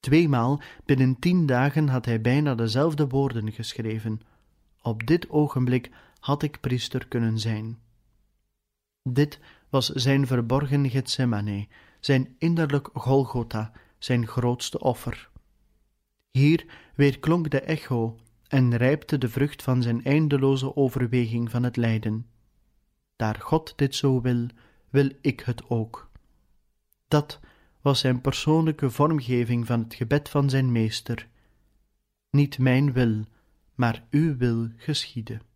Tweemaal 0.00 0.60
binnen 0.84 1.18
tien 1.18 1.46
dagen 1.46 1.88
had 1.88 2.04
hij 2.04 2.20
bijna 2.20 2.54
dezelfde 2.54 3.08
woorden 3.08 3.52
geschreven. 3.52 4.20
Op 4.82 5.06
dit 5.06 5.30
ogenblik 5.30 5.90
had 6.20 6.42
ik 6.42 6.60
priester 6.60 7.08
kunnen 7.08 7.38
zijn. 7.38 7.78
Dit 9.02 9.40
was 9.68 9.88
zijn 9.88 10.26
verborgen 10.26 10.90
Gethsemane, 10.90 11.68
zijn 12.00 12.34
innerlijk 12.38 12.88
Golgotha, 12.92 13.72
zijn 13.98 14.26
grootste 14.26 14.78
offer. 14.78 15.30
Hier 16.30 16.66
weerklonk 16.94 17.50
de 17.50 17.60
echo 17.60 18.18
en 18.48 18.76
rijpte 18.76 19.18
de 19.18 19.28
vrucht 19.28 19.62
van 19.62 19.82
zijn 19.82 20.04
eindeloze 20.04 20.76
overweging 20.76 21.50
van 21.50 21.62
het 21.62 21.76
lijden. 21.76 22.26
Daar 23.16 23.40
God 23.40 23.72
dit 23.76 23.94
zo 23.94 24.20
wil, 24.20 24.46
wil 24.90 25.10
ik 25.20 25.40
het 25.40 25.70
ook. 25.70 26.10
Dat 27.08 27.40
was 27.80 28.00
zijn 28.00 28.20
persoonlijke 28.20 28.90
vormgeving 28.90 29.66
van 29.66 29.80
het 29.80 29.94
gebed 29.94 30.28
van 30.28 30.50
zijn 30.50 30.72
meester. 30.72 31.28
Niet 32.30 32.58
mijn 32.58 32.92
wil, 32.92 33.24
maar 33.74 34.06
uw 34.10 34.36
wil 34.36 34.68
geschieden. 34.76 35.47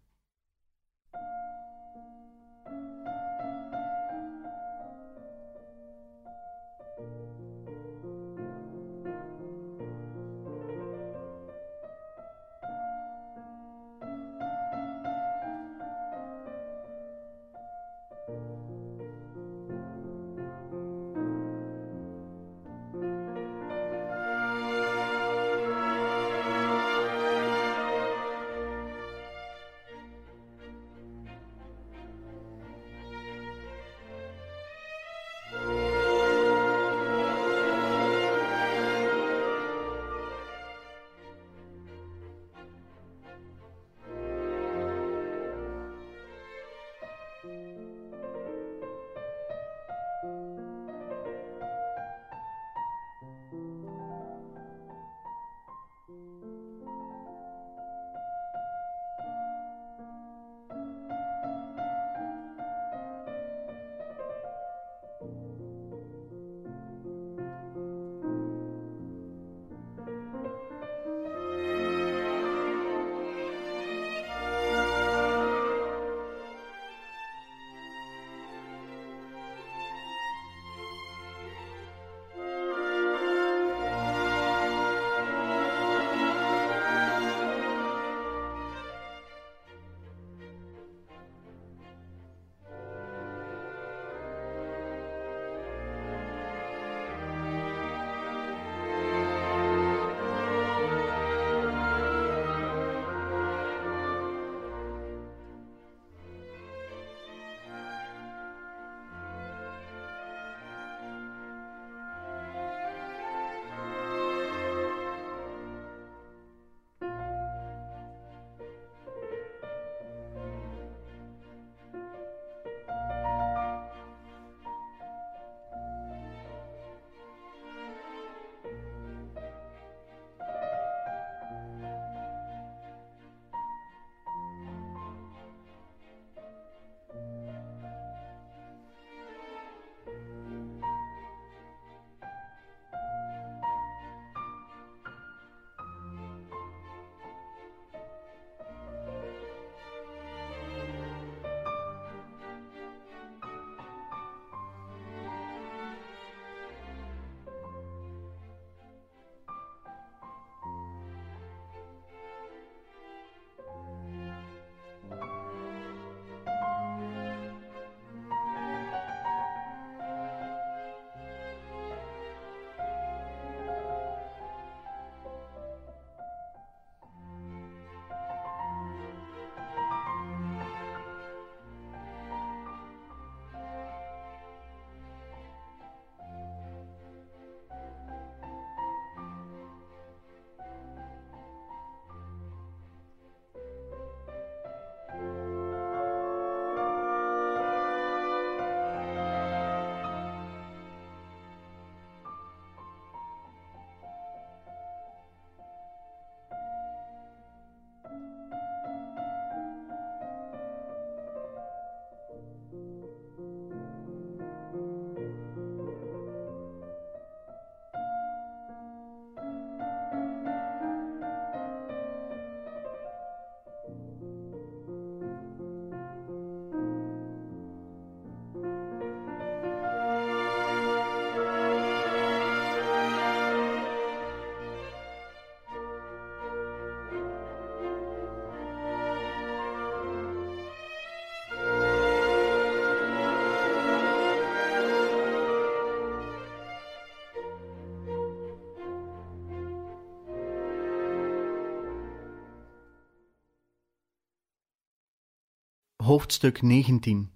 Hoofdstuk 256.13 256.63
19 256.63 257.31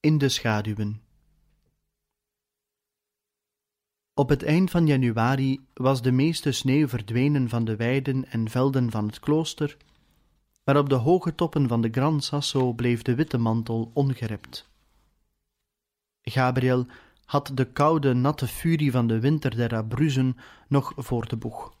In 0.00 0.18
de 0.18 0.28
schaduwen 0.28 1.02
Op 4.14 4.28
het 4.28 4.42
eind 4.42 4.70
van 4.70 4.86
januari 4.86 5.60
was 5.74 6.02
de 6.02 6.12
meeste 6.12 6.52
sneeuw 6.52 6.88
verdwenen 6.88 7.48
van 7.48 7.64
de 7.64 7.76
weiden 7.76 8.30
en 8.30 8.50
velden 8.50 8.90
van 8.90 9.06
het 9.06 9.20
klooster, 9.20 9.76
maar 10.64 10.76
op 10.76 10.88
de 10.88 10.94
hoge 10.94 11.34
toppen 11.34 11.68
van 11.68 11.80
de 11.80 11.88
Gran 11.90 12.20
Sasso 12.20 12.72
bleef 12.72 13.02
de 13.02 13.14
witte 13.14 13.38
mantel 13.38 13.90
ongerept. 13.94 14.68
Gabriel 16.22 16.86
had 17.24 17.50
de 17.54 17.64
koude, 17.64 18.14
natte 18.14 18.46
furie 18.46 18.90
van 18.90 19.06
de 19.06 19.20
winter 19.20 19.56
der 19.56 19.76
Abruzzen 19.76 20.36
nog 20.66 20.92
voor 20.96 21.28
de 21.28 21.36
boeg. 21.36 21.74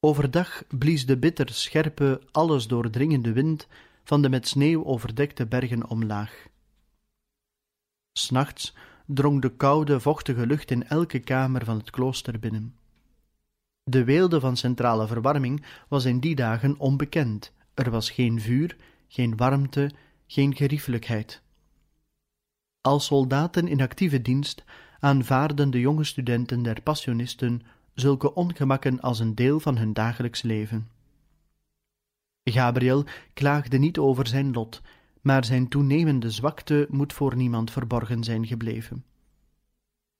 Overdag 0.00 0.62
blies 0.68 1.06
de 1.06 1.18
bitter 1.18 1.48
scherpe, 1.48 2.22
alles 2.30 2.66
doordringende 2.66 3.32
wind 3.32 3.68
van 4.10 4.22
de 4.22 4.28
met 4.28 4.48
sneeuw 4.48 4.84
overdekte 4.84 5.46
bergen 5.46 5.88
omlaag. 5.88 6.46
S'nachts 8.12 8.74
drong 9.06 9.42
de 9.42 9.56
koude, 9.56 10.00
vochtige 10.00 10.46
lucht 10.46 10.70
in 10.70 10.86
elke 10.88 11.18
kamer 11.18 11.64
van 11.64 11.76
het 11.76 11.90
klooster 11.90 12.38
binnen. 12.38 12.74
De 13.82 14.04
weelde 14.04 14.40
van 14.40 14.56
centrale 14.56 15.06
verwarming 15.06 15.64
was 15.88 16.04
in 16.04 16.20
die 16.20 16.34
dagen 16.34 16.78
onbekend. 16.78 17.52
Er 17.74 17.90
was 17.90 18.10
geen 18.10 18.40
vuur, 18.40 18.76
geen 19.08 19.36
warmte, 19.36 19.90
geen 20.26 20.56
geriefelijkheid. 20.56 21.42
Als 22.80 23.06
soldaten 23.06 23.68
in 23.68 23.80
actieve 23.80 24.22
dienst 24.22 24.64
aanvaarden 25.00 25.70
de 25.70 25.80
jonge 25.80 26.04
studenten 26.04 26.62
der 26.62 26.82
passionisten 26.82 27.62
zulke 27.94 28.34
ongemakken 28.34 29.00
als 29.00 29.18
een 29.18 29.34
deel 29.34 29.60
van 29.60 29.76
hun 29.76 29.92
dagelijks 29.92 30.42
leven. 30.42 30.88
Gabriel 32.44 33.04
klaagde 33.34 33.78
niet 33.78 33.98
over 33.98 34.26
zijn 34.26 34.52
lot, 34.52 34.82
maar 35.20 35.44
zijn 35.44 35.68
toenemende 35.68 36.30
zwakte 36.30 36.86
moet 36.90 37.12
voor 37.12 37.36
niemand 37.36 37.70
verborgen 37.70 38.24
zijn 38.24 38.46
gebleven. 38.46 39.04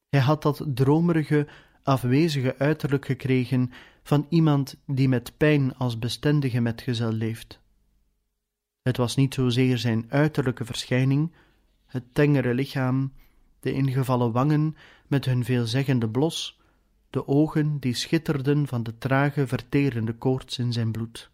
Hij 0.08 0.20
had 0.20 0.42
dat 0.42 0.64
dromerige, 0.74 1.46
afwezige 1.82 2.58
uiterlijk 2.58 3.06
gekregen 3.06 3.70
van 4.02 4.26
iemand 4.28 4.76
die 4.86 5.08
met 5.08 5.36
pijn 5.36 5.76
als 5.76 5.98
bestendige 5.98 6.60
metgezel 6.60 7.12
leeft. 7.12 7.60
Het 8.82 8.96
was 8.96 9.16
niet 9.16 9.34
zozeer 9.34 9.78
zijn 9.78 10.06
uiterlijke 10.08 10.64
verschijning, 10.64 11.32
het 11.86 12.04
tengere 12.12 12.54
lichaam, 12.54 13.12
de 13.60 13.72
ingevallen 13.72 14.32
wangen 14.32 14.76
met 15.06 15.24
hun 15.24 15.44
veelzeggende 15.44 16.08
blos, 16.08 16.60
de 17.10 17.28
ogen 17.28 17.78
die 17.78 17.94
schitterden 17.94 18.66
van 18.66 18.82
de 18.82 18.98
trage, 18.98 19.46
verterende 19.46 20.12
koorts 20.12 20.58
in 20.58 20.72
zijn 20.72 20.92
bloed. 20.92 21.30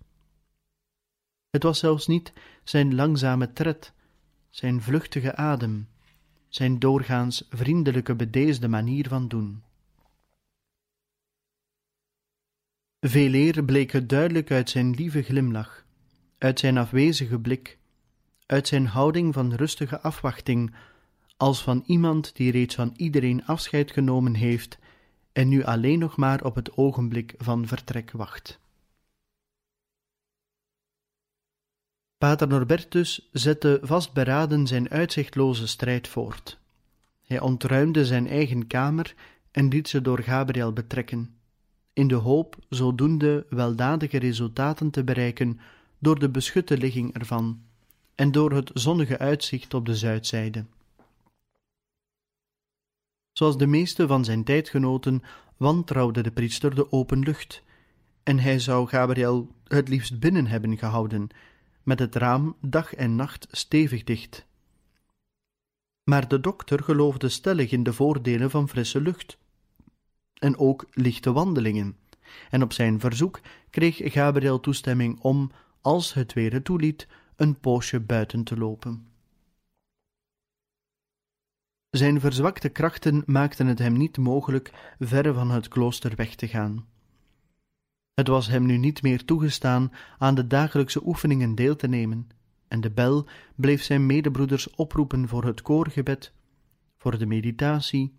Het 1.56 1.64
was 1.64 1.78
zelfs 1.78 2.06
niet 2.06 2.32
zijn 2.64 2.94
langzame 2.94 3.52
tred, 3.52 3.92
zijn 4.50 4.82
vluchtige 4.82 5.36
adem, 5.36 5.88
zijn 6.48 6.78
doorgaans 6.78 7.46
vriendelijke, 7.50 8.14
bedeesde 8.14 8.68
manier 8.68 9.08
van 9.08 9.28
doen. 9.28 9.62
Veeleer 13.00 13.64
bleek 13.64 13.92
het 13.92 14.08
duidelijk 14.08 14.50
uit 14.50 14.70
zijn 14.70 14.94
lieve 14.94 15.22
glimlach, 15.22 15.84
uit 16.38 16.58
zijn 16.58 16.78
afwezige 16.78 17.38
blik, 17.38 17.78
uit 18.46 18.68
zijn 18.68 18.86
houding 18.86 19.34
van 19.34 19.54
rustige 19.54 20.00
afwachting, 20.00 20.74
als 21.36 21.62
van 21.62 21.82
iemand 21.86 22.36
die 22.36 22.50
reeds 22.50 22.74
van 22.74 22.92
iedereen 22.96 23.46
afscheid 23.46 23.90
genomen 23.90 24.34
heeft 24.34 24.78
en 25.32 25.48
nu 25.48 25.64
alleen 25.64 25.98
nog 25.98 26.16
maar 26.16 26.44
op 26.44 26.54
het 26.54 26.76
ogenblik 26.76 27.34
van 27.38 27.66
vertrek 27.66 28.10
wacht. 28.10 28.64
Pater 32.18 32.48
Norbertus 32.48 33.28
zette 33.32 33.78
vastberaden 33.82 34.66
zijn 34.66 34.90
uitzichtloze 34.90 35.66
strijd 35.66 36.08
voort. 36.08 36.58
Hij 37.22 37.40
ontruimde 37.40 38.06
zijn 38.06 38.26
eigen 38.26 38.66
kamer 38.66 39.14
en 39.50 39.68
liet 39.68 39.88
ze 39.88 40.00
door 40.00 40.22
Gabriel 40.22 40.72
betrekken, 40.72 41.36
in 41.92 42.08
de 42.08 42.14
hoop 42.14 42.56
zodoende 42.68 43.46
weldadige 43.50 44.18
resultaten 44.18 44.90
te 44.90 45.04
bereiken 45.04 45.60
door 45.98 46.18
de 46.18 46.28
beschutte 46.28 46.78
ligging 46.78 47.14
ervan 47.14 47.62
en 48.14 48.32
door 48.32 48.52
het 48.52 48.70
zonnige 48.74 49.18
uitzicht 49.18 49.74
op 49.74 49.86
de 49.86 49.96
zuidzijde. 49.96 50.64
Zoals 53.32 53.58
de 53.58 53.66
meeste 53.66 54.06
van 54.06 54.24
zijn 54.24 54.44
tijdgenoten 54.44 55.22
wantrouwde 55.56 56.22
de 56.22 56.30
priester 56.30 56.74
de 56.74 56.92
open 56.92 57.18
lucht, 57.18 57.62
en 58.22 58.38
hij 58.38 58.58
zou 58.58 58.88
Gabriel 58.88 59.50
het 59.64 59.88
liefst 59.88 60.18
binnen 60.18 60.46
hebben 60.46 60.78
gehouden, 60.78 61.28
met 61.86 61.98
het 61.98 62.14
raam 62.14 62.56
dag 62.60 62.94
en 62.94 63.16
nacht 63.16 63.46
stevig 63.50 64.04
dicht. 64.04 64.46
Maar 66.02 66.28
de 66.28 66.40
dokter 66.40 66.82
geloofde 66.82 67.28
stellig 67.28 67.70
in 67.70 67.82
de 67.82 67.92
voordelen 67.92 68.50
van 68.50 68.68
frisse 68.68 69.00
lucht, 69.00 69.38
en 70.34 70.58
ook 70.58 70.86
lichte 70.90 71.32
wandelingen, 71.32 71.96
en 72.50 72.62
op 72.62 72.72
zijn 72.72 73.00
verzoek 73.00 73.40
kreeg 73.70 74.12
Gabriel 74.12 74.60
toestemming 74.60 75.20
om, 75.20 75.50
als 75.80 76.14
het 76.14 76.32
weer 76.32 76.52
het 76.52 76.64
toeliet, 76.64 77.06
een 77.36 77.60
poosje 77.60 78.00
buiten 78.00 78.44
te 78.44 78.56
lopen. 78.56 79.06
Zijn 81.90 82.20
verzwakte 82.20 82.68
krachten 82.68 83.22
maakten 83.26 83.66
het 83.66 83.78
hem 83.78 83.96
niet 83.96 84.18
mogelijk 84.18 84.94
verre 84.98 85.32
van 85.34 85.50
het 85.50 85.68
klooster 85.68 86.16
weg 86.16 86.34
te 86.34 86.48
gaan. 86.48 86.86
Het 88.16 88.28
was 88.28 88.46
hem 88.46 88.66
nu 88.66 88.76
niet 88.76 89.02
meer 89.02 89.24
toegestaan 89.24 89.92
aan 90.18 90.34
de 90.34 90.46
dagelijkse 90.46 91.06
oefeningen 91.06 91.54
deel 91.54 91.76
te 91.76 91.86
nemen, 91.86 92.28
en 92.68 92.80
de 92.80 92.90
bel 92.90 93.26
bleef 93.54 93.82
zijn 93.82 94.06
medebroeders 94.06 94.70
oproepen 94.70 95.28
voor 95.28 95.44
het 95.44 95.62
koorgebed, 95.62 96.32
voor 96.96 97.18
de 97.18 97.26
meditatie, 97.26 98.18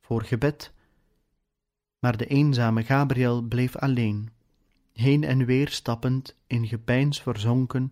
voor 0.00 0.22
gebed. 0.22 0.72
Maar 1.98 2.16
de 2.16 2.26
eenzame 2.26 2.82
Gabriel 2.82 3.42
bleef 3.42 3.76
alleen, 3.76 4.30
heen 4.92 5.24
en 5.24 5.44
weer 5.44 5.68
stappend, 5.68 6.36
in 6.46 6.66
gepeins 6.66 7.22
verzonken, 7.22 7.90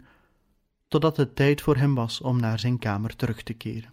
totdat 0.88 1.16
het 1.16 1.36
tijd 1.36 1.60
voor 1.60 1.76
hem 1.76 1.94
was 1.94 2.20
om 2.20 2.40
naar 2.40 2.58
zijn 2.58 2.78
kamer 2.78 3.16
terug 3.16 3.42
te 3.42 3.54
keren. 3.54 3.92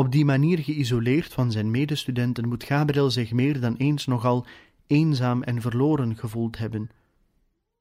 Op 0.00 0.12
die 0.12 0.24
manier 0.24 0.58
geïsoleerd 0.58 1.32
van 1.32 1.52
zijn 1.52 1.70
medestudenten 1.70 2.48
moet 2.48 2.64
Gabriel 2.64 3.10
zich 3.10 3.32
meer 3.32 3.60
dan 3.60 3.76
eens 3.76 4.06
nogal 4.06 4.46
eenzaam 4.86 5.42
en 5.42 5.60
verloren 5.60 6.16
gevoeld 6.16 6.58
hebben, 6.58 6.90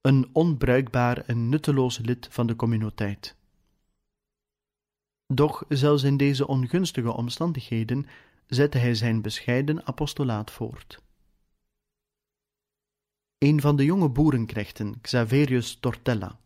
een 0.01 0.29
onbruikbaar 0.31 1.17
en 1.17 1.49
nutteloos 1.49 1.97
lid 1.97 2.27
van 2.31 2.47
de 2.47 2.55
communiteit. 2.55 3.35
Doch 5.27 5.65
zelfs 5.67 6.03
in 6.03 6.17
deze 6.17 6.47
ongunstige 6.47 7.11
omstandigheden 7.11 8.05
zette 8.47 8.77
hij 8.77 8.95
zijn 8.95 9.21
bescheiden 9.21 9.85
apostolaat 9.87 10.51
voort. 10.51 11.01
Een 13.37 13.61
van 13.61 13.75
de 13.75 13.85
jonge 13.85 14.09
boerenknechten, 14.09 15.01
Xaverius 15.01 15.75
Tortella, 15.75 16.39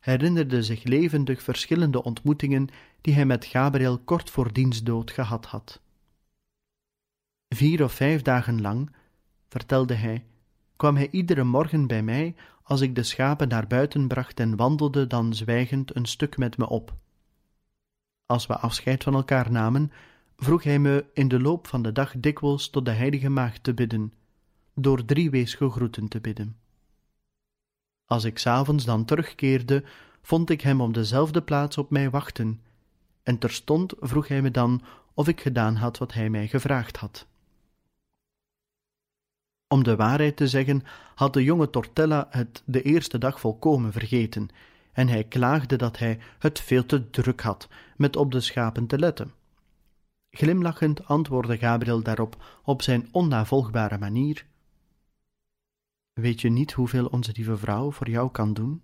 herinnerde 0.00 0.62
zich 0.62 0.82
levendig 0.82 1.42
verschillende 1.42 2.02
ontmoetingen 2.02 2.68
die 3.02 3.14
hij 3.14 3.26
met 3.26 3.44
Gabriel 3.44 3.98
kort 3.98 4.30
voor 4.30 4.52
dienstdood 4.52 5.10
gehad 5.10 5.46
had. 5.46 5.80
Vier 7.48 7.84
of 7.84 7.92
vijf 7.92 8.22
dagen 8.22 8.60
lang, 8.60 8.90
vertelde 9.48 9.94
hij, 9.94 10.24
kwam 10.76 10.96
hij 10.96 11.08
iedere 11.10 11.44
morgen 11.44 11.86
bij 11.86 12.02
mij 12.02 12.34
als 12.62 12.80
ik 12.80 12.94
de 12.94 13.02
schapen 13.02 13.48
naar 13.48 13.66
buiten 13.66 14.08
bracht 14.08 14.40
en 14.40 14.56
wandelde 14.56 15.06
dan 15.06 15.34
zwijgend 15.34 15.96
een 15.96 16.06
stuk 16.06 16.36
met 16.36 16.56
me 16.56 16.68
op. 16.68 16.94
Als 18.26 18.46
we 18.46 18.58
afscheid 18.58 19.02
van 19.02 19.14
elkaar 19.14 19.50
namen, 19.50 19.92
vroeg 20.36 20.62
hij 20.62 20.78
me 20.78 21.04
in 21.12 21.28
de 21.28 21.40
loop 21.40 21.66
van 21.66 21.82
de 21.82 21.92
dag 21.92 22.14
dikwijls 22.16 22.70
tot 22.70 22.84
de 22.84 22.90
heilige 22.90 23.28
maagd 23.28 23.62
te 23.62 23.74
bidden, 23.74 24.12
door 24.74 25.04
drie 25.04 25.30
weesgegroeten 25.30 26.08
te 26.08 26.20
bidden. 26.20 26.56
Als 28.06 28.24
ik 28.24 28.38
s'avonds 28.38 28.84
dan 28.84 29.04
terugkeerde, 29.04 29.84
vond 30.22 30.50
ik 30.50 30.60
hem 30.60 30.80
op 30.80 30.94
dezelfde 30.94 31.42
plaats 31.42 31.78
op 31.78 31.90
mij 31.90 32.10
wachten, 32.10 32.60
en 33.22 33.38
terstond 33.38 33.94
vroeg 33.98 34.28
hij 34.28 34.42
me 34.42 34.50
dan 34.50 34.82
of 35.14 35.28
ik 35.28 35.40
gedaan 35.40 35.76
had 35.76 35.98
wat 35.98 36.12
hij 36.12 36.30
mij 36.30 36.48
gevraagd 36.48 36.96
had. 36.96 37.26
Om 39.68 39.84
de 39.84 39.96
waarheid 39.96 40.36
te 40.36 40.48
zeggen, 40.48 40.82
had 41.14 41.32
de 41.32 41.42
jonge 41.42 41.70
Tortella 41.70 42.26
het 42.30 42.62
de 42.64 42.82
eerste 42.82 43.18
dag 43.18 43.40
volkomen 43.40 43.92
vergeten, 43.92 44.48
en 44.92 45.08
hij 45.08 45.24
klaagde 45.24 45.76
dat 45.76 45.98
hij 45.98 46.18
het 46.38 46.60
veel 46.60 46.86
te 46.86 47.10
druk 47.10 47.40
had 47.40 47.68
met 47.96 48.16
op 48.16 48.32
de 48.32 48.40
schapen 48.40 48.86
te 48.86 48.98
letten. 48.98 49.32
Glimlachend 50.30 51.04
antwoordde 51.04 51.58
Gabriel 51.58 52.02
daarop 52.02 52.60
op 52.62 52.82
zijn 52.82 53.08
onnavolgbare 53.10 53.98
manier: 53.98 54.46
Weet 56.12 56.40
je 56.40 56.50
niet 56.50 56.72
hoeveel 56.72 57.06
onze 57.06 57.32
lieve 57.34 57.56
vrouw 57.56 57.90
voor 57.90 58.08
jou 58.08 58.30
kan 58.30 58.54
doen? 58.54 58.82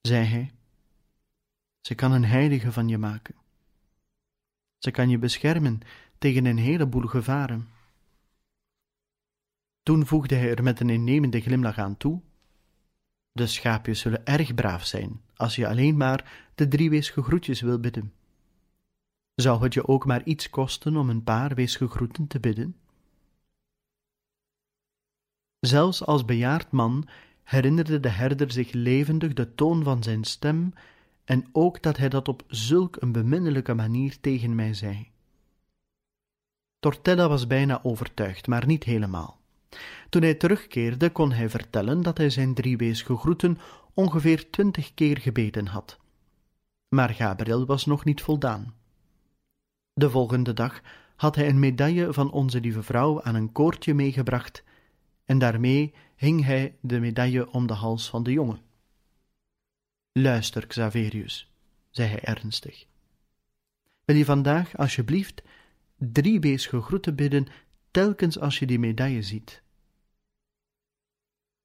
zei 0.00 0.24
hij. 0.24 0.50
Ze 1.80 1.94
kan 1.94 2.12
een 2.12 2.24
heilige 2.24 2.72
van 2.72 2.88
je 2.88 2.98
maken. 2.98 3.34
Ze 4.78 4.90
kan 4.90 5.08
je 5.08 5.18
beschermen 5.18 5.80
tegen 6.18 6.44
een 6.44 6.58
heleboel 6.58 7.06
gevaren. 7.06 7.68
Toen 9.82 10.06
voegde 10.06 10.34
hij 10.34 10.54
er 10.54 10.62
met 10.62 10.80
een 10.80 10.90
innemende 10.90 11.40
glimlach 11.40 11.78
aan 11.78 11.96
toe: 11.96 12.20
De 13.32 13.46
schaapjes 13.46 14.00
zullen 14.00 14.26
erg 14.26 14.54
braaf 14.54 14.84
zijn 14.84 15.20
als 15.36 15.56
je 15.56 15.68
alleen 15.68 15.96
maar 15.96 16.50
de 16.54 16.68
drie 16.68 16.90
weesgegroetjes 16.90 17.60
wil 17.60 17.80
bidden. 17.80 18.12
Zou 19.34 19.62
het 19.62 19.74
je 19.74 19.88
ook 19.88 20.06
maar 20.06 20.22
iets 20.24 20.50
kosten 20.50 20.96
om 20.96 21.10
een 21.10 21.24
paar 21.24 21.54
weesgegroeten 21.54 22.26
te 22.26 22.40
bidden? 22.40 22.76
Zelfs 25.60 26.04
als 26.04 26.24
bejaard 26.24 26.70
man 26.70 27.08
herinnerde 27.42 28.00
de 28.00 28.08
herder 28.08 28.52
zich 28.52 28.72
levendig 28.72 29.32
de 29.32 29.54
toon 29.54 29.82
van 29.82 30.02
zijn 30.02 30.24
stem 30.24 30.72
en 31.30 31.48
ook 31.52 31.82
dat 31.82 31.96
hij 31.96 32.08
dat 32.08 32.28
op 32.28 32.42
zulk 32.46 32.96
een 33.00 33.12
beminnelijke 33.12 33.74
manier 33.74 34.20
tegen 34.20 34.54
mij 34.54 34.74
zei. 34.74 35.10
Tortella 36.78 37.28
was 37.28 37.46
bijna 37.46 37.80
overtuigd, 37.82 38.46
maar 38.46 38.66
niet 38.66 38.84
helemaal. 38.84 39.40
Toen 40.08 40.22
hij 40.22 40.34
terugkeerde, 40.34 41.10
kon 41.10 41.32
hij 41.32 41.48
vertellen 41.48 42.02
dat 42.02 42.18
hij 42.18 42.30
zijn 42.30 42.54
drie 42.54 42.76
weesgegroeten 42.76 43.58
ongeveer 43.94 44.50
twintig 44.50 44.94
keer 44.94 45.18
gebeden 45.18 45.66
had. 45.66 45.98
Maar 46.88 47.10
Gabriel 47.10 47.66
was 47.66 47.86
nog 47.86 48.04
niet 48.04 48.22
voldaan. 48.22 48.74
De 49.92 50.10
volgende 50.10 50.52
dag 50.52 50.80
had 51.16 51.34
hij 51.34 51.48
een 51.48 51.58
medaille 51.58 52.12
van 52.12 52.30
onze 52.30 52.60
lieve 52.60 52.82
vrouw 52.82 53.22
aan 53.22 53.34
een 53.34 53.52
koordje 53.52 53.94
meegebracht, 53.94 54.64
en 55.24 55.38
daarmee 55.38 55.94
hing 56.16 56.44
hij 56.44 56.76
de 56.80 57.00
medaille 57.00 57.50
om 57.50 57.66
de 57.66 57.74
hals 57.74 58.10
van 58.10 58.22
de 58.22 58.32
jongen. 58.32 58.69
Luister, 60.12 60.66
Xaverius, 60.66 61.50
zei 61.90 62.08
hij 62.08 62.20
ernstig. 62.20 62.86
Wil 64.04 64.16
je 64.16 64.24
vandaag, 64.24 64.76
alsjeblieft, 64.76 65.42
drie 65.96 66.40
weesgegroeten 66.40 67.14
bidden, 67.14 67.46
telkens 67.90 68.38
als 68.38 68.58
je 68.58 68.66
die 68.66 68.78
medaille 68.78 69.22
ziet? 69.22 69.62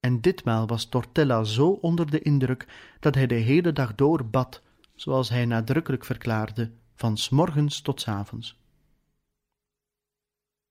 En 0.00 0.20
ditmaal 0.20 0.66
was 0.66 0.84
Tortella 0.88 1.44
zo 1.44 1.68
onder 1.68 2.10
de 2.10 2.20
indruk 2.20 2.66
dat 3.00 3.14
hij 3.14 3.26
de 3.26 3.34
hele 3.34 3.72
dag 3.72 3.94
door 3.94 4.26
bad, 4.26 4.62
zoals 4.94 5.28
hij 5.28 5.44
nadrukkelijk 5.44 6.04
verklaarde, 6.04 6.70
van 6.94 7.16
s 7.16 7.28
morgens 7.28 7.80
tot 7.80 8.00
s 8.00 8.08
avonds. 8.08 8.58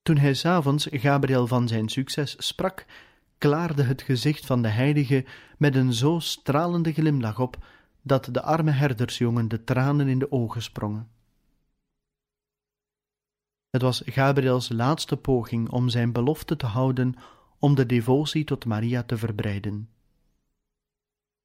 Toen 0.02 0.18
hij 0.18 0.34
s'avonds 0.34 0.88
Gabriel 0.92 1.48
van 1.48 1.68
zijn 1.68 1.90
succes 1.90 2.36
sprak, 2.48 2.86
klaarde 3.38 3.84
het 3.84 4.02
gezicht 4.02 4.46
van 4.46 4.62
de 4.62 4.68
heilige 4.68 5.26
met 5.58 5.76
een 5.76 5.94
zo 5.94 6.20
stralende 6.20 6.94
glimlach 6.94 7.40
op, 7.40 7.66
dat 8.02 8.28
de 8.32 8.42
arme 8.42 8.72
herdersjongen 8.72 9.48
de 9.48 9.64
tranen 9.64 10.08
in 10.08 10.20
de 10.20 10.32
ogen 10.32 10.62
sprongen. 10.62 11.10
Het 13.70 13.82
was 13.82 14.02
Gabriels 14.06 14.70
laatste 14.70 15.18
poging 15.18 15.70
om 15.70 15.90
zijn 15.90 16.12
belofte 16.12 16.56
te 16.56 16.66
houden 16.66 17.16
om 17.60 17.76
de 17.76 17.86
devotie 17.86 18.44
tot 18.44 18.66
Maria 18.66 19.04
te 19.04 19.18
verbreiden. 19.18 19.90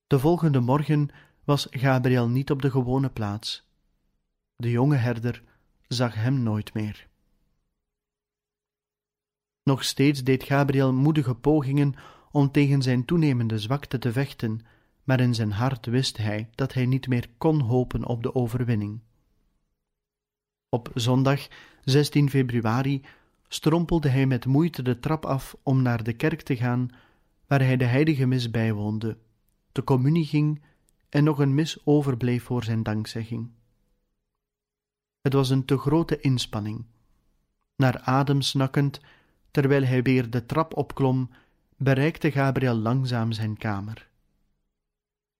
De 0.07 0.19
volgende 0.19 0.61
morgen 0.61 1.09
was 1.45 1.67
Gabriel 1.71 2.29
niet 2.29 2.51
op 2.51 2.63
de 2.63 2.71
gewone 2.71 3.09
plaats. 3.09 3.69
De 4.57 4.71
jonge 4.71 4.97
herder 4.97 5.43
zag 5.89 6.15
hem 6.15 6.43
nooit 6.43 6.75
meer. 6.75 7.10
Nog 9.63 9.85
steeds 9.85 10.25
deed 10.25 10.43
Gabriel 10.43 10.93
moedige 10.93 11.35
pogingen 11.35 11.95
om 12.31 12.51
tegen 12.51 12.83
zijn 12.83 13.05
toenemende 13.05 13.59
zwakte 13.59 13.99
te 13.99 14.13
vechten, 14.13 14.61
maar 15.05 15.21
in 15.21 15.35
zijn 15.35 15.53
hart 15.53 15.87
wist 15.87 16.17
hij 16.17 16.49
dat 16.55 16.73
hij 16.73 16.87
niet 16.87 17.09
meer 17.09 17.29
kon 17.39 17.61
hopen 17.61 18.07
op 18.07 18.23
de 18.23 18.35
overwinning. 18.35 19.01
Op 20.69 20.91
zondag 20.95 21.49
16 21.85 22.31
februari 22.31 23.03
strompelde 23.49 24.09
hij 24.09 24.27
met 24.27 24.47
moeite 24.47 24.83
de 24.83 24.99
trap 24.99 25.25
af 25.25 25.57
om 25.63 25.83
naar 25.83 26.03
de 26.03 26.13
kerk 26.13 26.43
te 26.43 26.57
gaan, 26.57 26.89
waar 27.47 27.61
hij 27.61 27.77
de 27.77 27.85
heilige 27.85 28.27
mis 28.27 28.51
bijwoonde, 28.51 29.19
de 29.73 29.85
communie 29.85 30.25
ging 30.25 30.63
en 31.09 31.25
nog 31.25 31.39
een 31.39 31.55
mis 31.55 31.87
overbleef 31.87 32.43
voor 32.45 32.65
zijn 32.65 32.83
dankzegging. 32.83 33.51
Het 35.21 35.33
was 35.33 35.51
een 35.51 35.65
te 35.65 35.79
grote 35.79 36.21
inspanning. 36.21 36.85
Naar 37.77 38.01
adem 38.01 38.41
snakkend, 38.41 39.01
terwijl 39.51 39.85
hij 39.85 40.03
weer 40.03 40.31
de 40.31 40.47
trap 40.47 40.77
opklom, 40.77 41.31
bereikte 41.77 42.31
Gabriel 42.31 42.75
langzaam 42.75 43.33
zijn 43.33 43.57
kamer. 43.57 44.09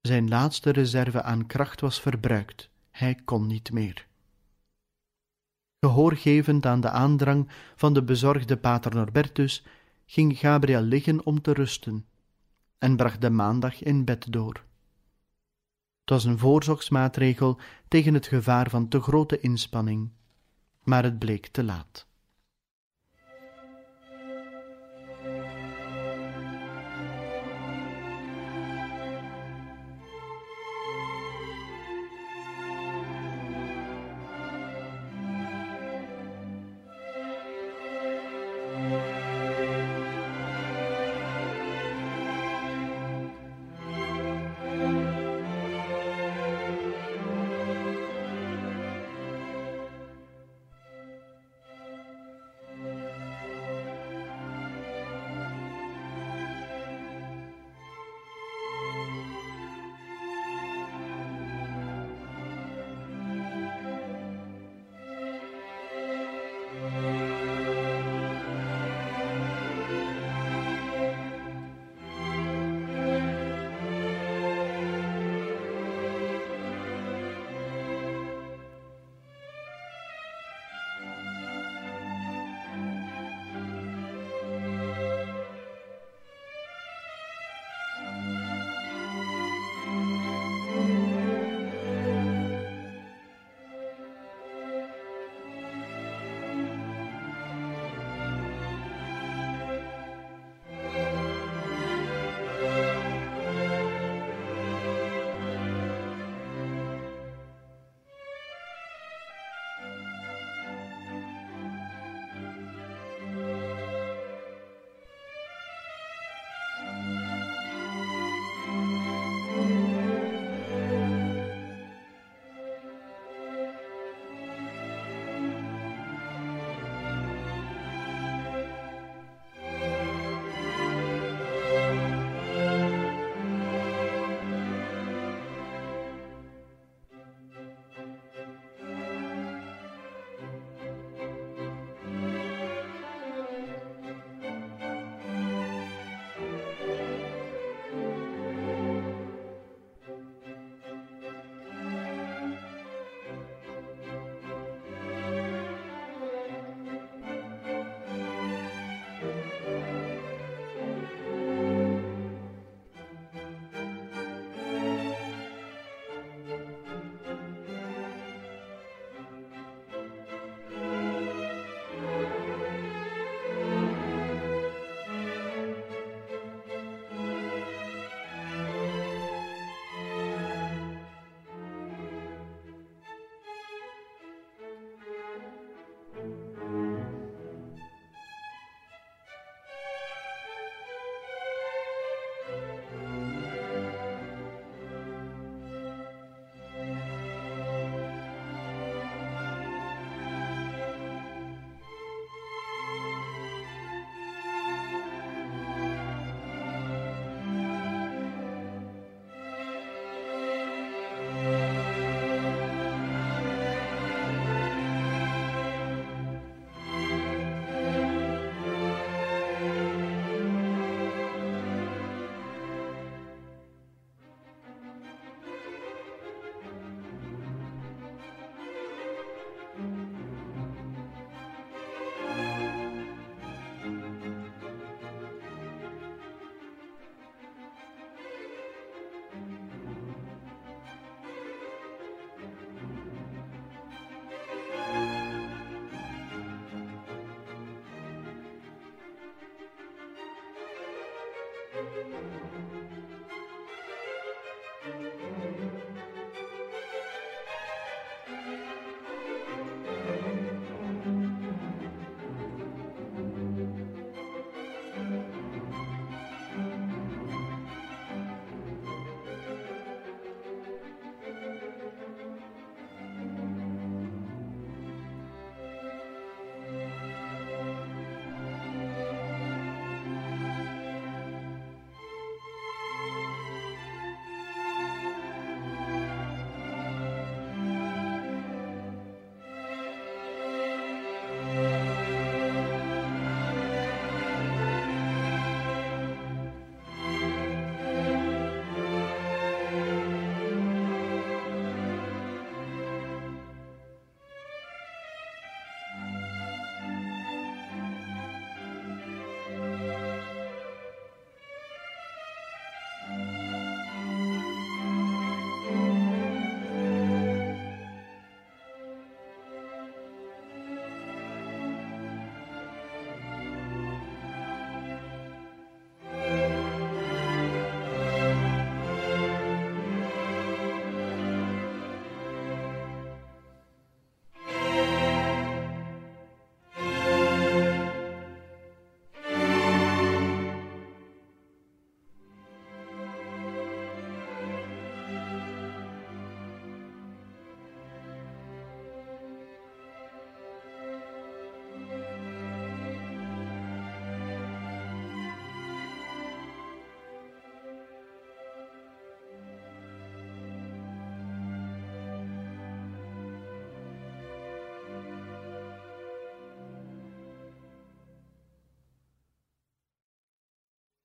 Zijn 0.01 0.29
laatste 0.29 0.71
reserve 0.71 1.23
aan 1.23 1.47
kracht 1.47 1.81
was 1.81 2.01
verbruikt, 2.01 2.71
hij 2.91 3.15
kon 3.25 3.47
niet 3.47 3.73
meer. 3.73 4.07
Gehoorgevend 5.81 6.67
aan 6.67 6.81
de 6.81 6.91
aandrang 6.91 7.49
van 7.77 7.93
de 7.93 8.03
bezorgde 8.03 8.57
pater 8.57 8.95
Norbertus, 8.95 9.65
ging 10.07 10.39
Gabriel 10.39 10.83
liggen 10.83 11.27
om 11.27 11.41
te 11.41 11.53
rusten 11.53 12.07
en 12.79 12.97
bracht 12.97 13.21
de 13.21 13.31
maandag 13.31 13.83
in 13.83 14.05
bed 14.05 14.33
door. 14.33 14.55
Het 16.01 16.11
was 16.11 16.25
een 16.25 16.39
voorzorgsmaatregel 16.39 17.59
tegen 17.89 18.15
het 18.15 18.27
gevaar 18.27 18.71
van 18.71 18.89
te 18.89 19.01
grote 19.01 19.41
inspanning, 19.41 20.11
maar 20.83 21.03
het 21.03 21.19
bleek 21.19 21.47
te 21.47 21.65
laat. 21.65 22.10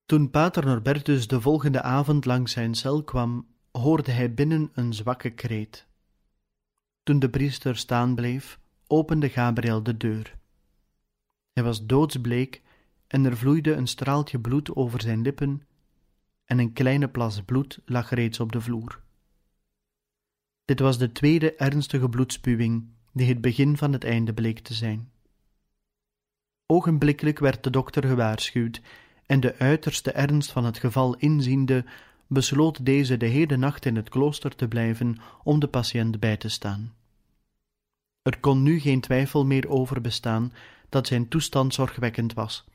Toen 0.05 0.29
pater 0.29 0.65
Norbertus 0.65 1.27
de 1.27 1.41
volgende 1.41 1.81
avond 1.81 2.25
langs 2.25 2.51
zijn 2.51 2.75
cel 2.75 3.03
kwam, 3.03 3.47
hoorde 3.71 4.11
hij 4.11 4.33
binnen 4.33 4.69
een 4.73 4.93
zwakke 4.93 5.29
kreet. 5.29 5.87
Toen 7.03 7.19
de 7.19 7.29
priester 7.29 7.77
staan 7.77 8.15
bleef, 8.15 8.59
opende 8.87 9.29
Gabriel 9.29 9.83
de 9.83 9.97
deur. 9.97 10.37
Hij 11.53 11.63
was 11.63 11.85
doodsbleek 11.85 12.61
en 13.07 13.25
er 13.25 13.37
vloeide 13.37 13.73
een 13.73 13.87
straaltje 13.87 14.39
bloed 14.39 14.75
over 14.75 15.01
zijn 15.01 15.21
lippen 15.21 15.67
en 16.45 16.59
een 16.59 16.73
kleine 16.73 17.07
plas 17.07 17.41
bloed 17.41 17.79
lag 17.85 18.09
reeds 18.09 18.39
op 18.39 18.51
de 18.51 18.61
vloer. 18.61 19.01
Dit 20.65 20.79
was 20.79 20.97
de 20.97 21.11
tweede 21.11 21.55
ernstige 21.55 22.09
bloedspuwing 22.09 22.87
die 23.13 23.27
het 23.27 23.41
begin 23.41 23.77
van 23.77 23.93
het 23.93 24.03
einde 24.03 24.33
bleek 24.33 24.59
te 24.59 24.73
zijn. 24.73 25.11
Ogenblikkelijk 26.65 27.39
werd 27.39 27.63
de 27.63 27.69
dokter 27.69 28.03
gewaarschuwd 28.03 28.81
en 29.25 29.39
de 29.39 29.57
uiterste 29.57 30.11
ernst 30.11 30.51
van 30.51 30.65
het 30.65 30.77
geval 30.77 31.15
inziende, 31.15 31.85
besloot 32.27 32.85
deze 32.85 33.17
de 33.17 33.25
hele 33.25 33.57
nacht 33.57 33.85
in 33.85 33.95
het 33.95 34.09
klooster 34.09 34.55
te 34.55 34.67
blijven 34.67 35.17
om 35.43 35.59
de 35.59 35.67
patiënt 35.67 36.19
bij 36.19 36.37
te 36.37 36.49
staan. 36.49 36.93
Er 38.21 38.39
kon 38.39 38.63
nu 38.63 38.79
geen 38.79 39.01
twijfel 39.01 39.45
meer 39.45 39.69
over 39.69 40.01
bestaan 40.01 40.53
dat 40.89 41.07
zijn 41.07 41.27
toestand 41.27 41.73
zorgwekkend 41.73 42.33
was, 42.33 42.65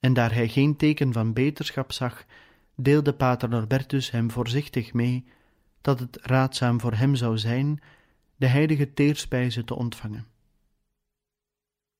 en 0.00 0.12
daar 0.12 0.34
hij 0.34 0.48
geen 0.48 0.76
teken 0.76 1.12
van 1.12 1.32
beterschap 1.32 1.92
zag, 1.92 2.24
deelde 2.74 3.12
pater 3.12 3.48
Norbertus 3.48 4.10
hem 4.10 4.30
voorzichtig 4.30 4.92
mee 4.92 5.24
dat 5.80 5.98
het 5.98 6.18
raadzaam 6.22 6.80
voor 6.80 6.94
hem 6.94 7.14
zou 7.14 7.38
zijn 7.38 7.80
de 8.36 8.46
heilige 8.46 8.92
teerspijze 8.92 9.64
te 9.64 9.74
ontvangen. 9.74 10.26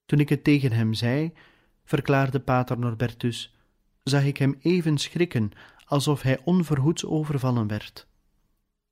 Toen 0.05 0.21
ik 0.21 0.29
het 0.29 0.45
tegen 0.45 0.73
hem 0.73 0.95
zei, 0.95 1.33
verklaarde 1.85 2.41
pater 2.41 2.79
Norbertus, 2.79 3.57
zag 4.03 4.25
ik 4.25 4.37
hem 4.37 4.57
even 4.61 4.99
schrikken 4.99 5.51
alsof 5.85 6.23
hij 6.23 6.41
onverhoeds 6.45 7.05
overvallen 7.05 7.67
werd. 7.67 8.07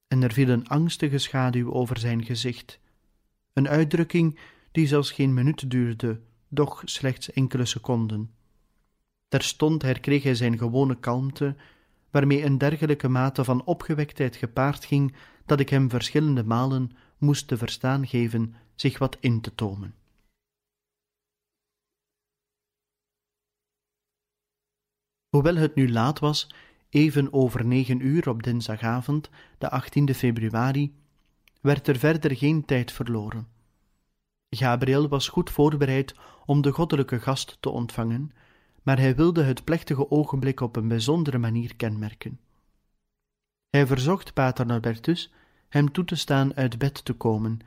En 0.08 0.22
er 0.22 0.32
viel 0.32 0.48
een 0.48 0.68
angstige 0.68 1.18
schaduw 1.18 1.72
over 1.72 1.98
zijn 1.98 2.24
gezicht, 2.24 2.80
een 3.52 3.68
uitdrukking 3.68 4.38
die 4.72 4.86
zelfs 4.86 5.10
geen 5.10 5.34
minuut 5.34 5.70
duurde, 5.70 6.20
doch 6.48 6.82
slechts 6.84 7.32
enkele 7.32 7.64
seconden. 7.64 8.30
Terstond 9.28 9.82
herkreeg 9.82 10.22
hij 10.22 10.34
zijn 10.34 10.58
gewone 10.58 11.00
kalmte, 11.00 11.56
waarmee 12.10 12.44
een 12.44 12.58
dergelijke 12.58 13.08
mate 13.08 13.44
van 13.44 13.64
opgewektheid 13.64 14.36
gepaard 14.36 14.84
ging 14.84 15.14
dat 15.46 15.60
ik 15.60 15.68
hem 15.68 15.90
verschillende 15.90 16.44
malen 16.44 16.90
moest 17.18 17.48
te 17.48 17.56
verstaan 17.56 18.06
geven 18.06 18.54
zich 18.74 18.98
wat 18.98 19.16
in 19.20 19.40
te 19.40 19.54
tomen. 19.54 19.94
Hoewel 25.30 25.56
het 25.56 25.74
nu 25.74 25.90
laat 25.90 26.18
was, 26.18 26.48
even 26.88 27.32
over 27.32 27.64
negen 27.64 28.06
uur 28.06 28.28
op 28.28 28.42
dinsdagavond, 28.42 29.30
de 29.58 29.82
18e 29.82 30.16
februari, 30.16 30.94
werd 31.60 31.86
er 31.86 31.98
verder 31.98 32.36
geen 32.36 32.64
tijd 32.64 32.92
verloren. 32.92 33.48
Gabriel 34.50 35.08
was 35.08 35.28
goed 35.28 35.50
voorbereid 35.50 36.14
om 36.46 36.60
de 36.60 36.72
goddelijke 36.72 37.20
gast 37.20 37.56
te 37.60 37.70
ontvangen, 37.70 38.32
maar 38.82 38.98
hij 38.98 39.16
wilde 39.16 39.42
het 39.42 39.64
plechtige 39.64 40.10
ogenblik 40.10 40.60
op 40.60 40.76
een 40.76 40.88
bijzondere 40.88 41.38
manier 41.38 41.76
kenmerken. 41.76 42.40
Hij 43.70 43.86
verzocht 43.86 44.32
pater 44.32 44.66
Norbertus 44.66 45.32
hem 45.68 45.92
toe 45.92 46.04
te 46.04 46.16
staan 46.16 46.54
uit 46.54 46.78
bed 46.78 47.04
te 47.04 47.12
komen 47.12 47.58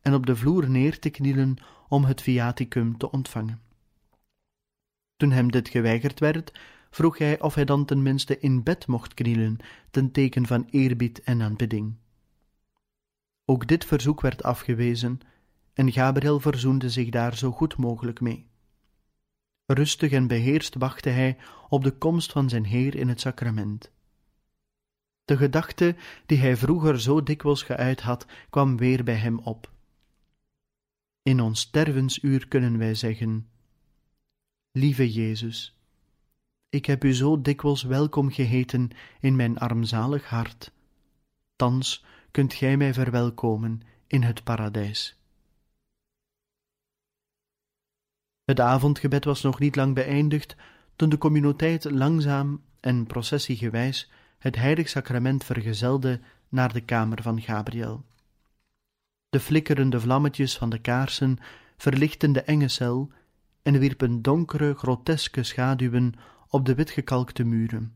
en 0.00 0.14
op 0.14 0.26
de 0.26 0.36
vloer 0.36 0.70
neer 0.70 0.98
te 0.98 1.10
knielen 1.10 1.56
om 1.88 2.04
het 2.04 2.22
viaticum 2.22 2.98
te 2.98 3.10
ontvangen. 3.10 3.60
Toen 5.16 5.30
hem 5.30 5.50
dit 5.50 5.68
geweigerd 5.68 6.20
werd, 6.20 6.52
vroeg 6.90 7.18
hij 7.18 7.40
of 7.40 7.54
hij 7.54 7.64
dan 7.64 7.84
tenminste 7.84 8.38
in 8.38 8.62
bed 8.62 8.86
mocht 8.86 9.14
knielen, 9.14 9.56
ten 9.90 10.10
teken 10.10 10.46
van 10.46 10.66
eerbied 10.70 11.22
en 11.22 11.42
aanbidding. 11.42 11.94
Ook 13.44 13.66
dit 13.66 13.84
verzoek 13.84 14.20
werd 14.20 14.42
afgewezen, 14.42 15.20
en 15.72 15.92
Gabriel 15.92 16.40
verzoende 16.40 16.90
zich 16.90 17.08
daar 17.08 17.36
zo 17.36 17.50
goed 17.50 17.76
mogelijk 17.76 18.20
mee. 18.20 18.48
Rustig 19.66 20.12
en 20.12 20.26
beheerst 20.26 20.74
wachtte 20.74 21.08
hij 21.08 21.36
op 21.68 21.84
de 21.84 21.90
komst 21.90 22.32
van 22.32 22.48
zijn 22.48 22.64
Heer 22.64 22.94
in 22.94 23.08
het 23.08 23.20
sacrament. 23.20 23.90
De 25.24 25.36
gedachte 25.36 25.96
die 26.26 26.38
hij 26.38 26.56
vroeger 26.56 27.00
zo 27.00 27.22
dikwijls 27.22 27.62
geuit 27.62 28.00
had, 28.00 28.26
kwam 28.50 28.76
weer 28.76 29.04
bij 29.04 29.14
hem 29.14 29.38
op. 29.38 29.72
In 31.22 31.40
ons 31.40 31.60
stervensuur 31.60 32.48
kunnen 32.48 32.78
wij 32.78 32.94
zeggen: 32.94 33.48
Lieve 34.72 35.12
Jezus, 35.12 35.79
ik 36.70 36.86
heb 36.86 37.04
u 37.04 37.14
zo 37.14 37.40
dikwijls 37.40 37.82
welkom 37.82 38.30
geheten 38.30 38.90
in 39.20 39.36
mijn 39.36 39.58
armzalig 39.58 40.28
hart. 40.28 40.72
Thans 41.56 42.04
kunt 42.30 42.54
gij 42.54 42.76
mij 42.76 42.94
verwelkomen 42.94 43.80
in 44.06 44.22
het 44.22 44.44
paradijs. 44.44 45.18
Het 48.44 48.60
avondgebed 48.60 49.24
was 49.24 49.42
nog 49.42 49.58
niet 49.58 49.76
lang 49.76 49.94
beëindigd 49.94 50.56
toen 50.96 51.08
de 51.08 51.18
communiteit 51.18 51.84
langzaam 51.84 52.62
en 52.80 53.06
processiegewijs 53.06 54.10
het 54.38 54.56
heilig 54.56 54.88
sacrament 54.88 55.44
vergezelde 55.44 56.20
naar 56.48 56.72
de 56.72 56.80
kamer 56.80 57.22
van 57.22 57.40
Gabriel. 57.40 58.04
De 59.28 59.40
flikkerende 59.40 60.00
vlammetjes 60.00 60.56
van 60.58 60.70
de 60.70 60.78
kaarsen 60.78 61.38
verlichten 61.76 62.32
de 62.32 62.42
enge 62.42 62.68
cel 62.68 63.10
en 63.62 63.78
wierpen 63.78 64.22
donkere, 64.22 64.74
groteske 64.74 65.42
schaduwen 65.42 66.14
op 66.50 66.64
de 66.64 66.74
witgekalkte 66.74 67.44
muren. 67.44 67.94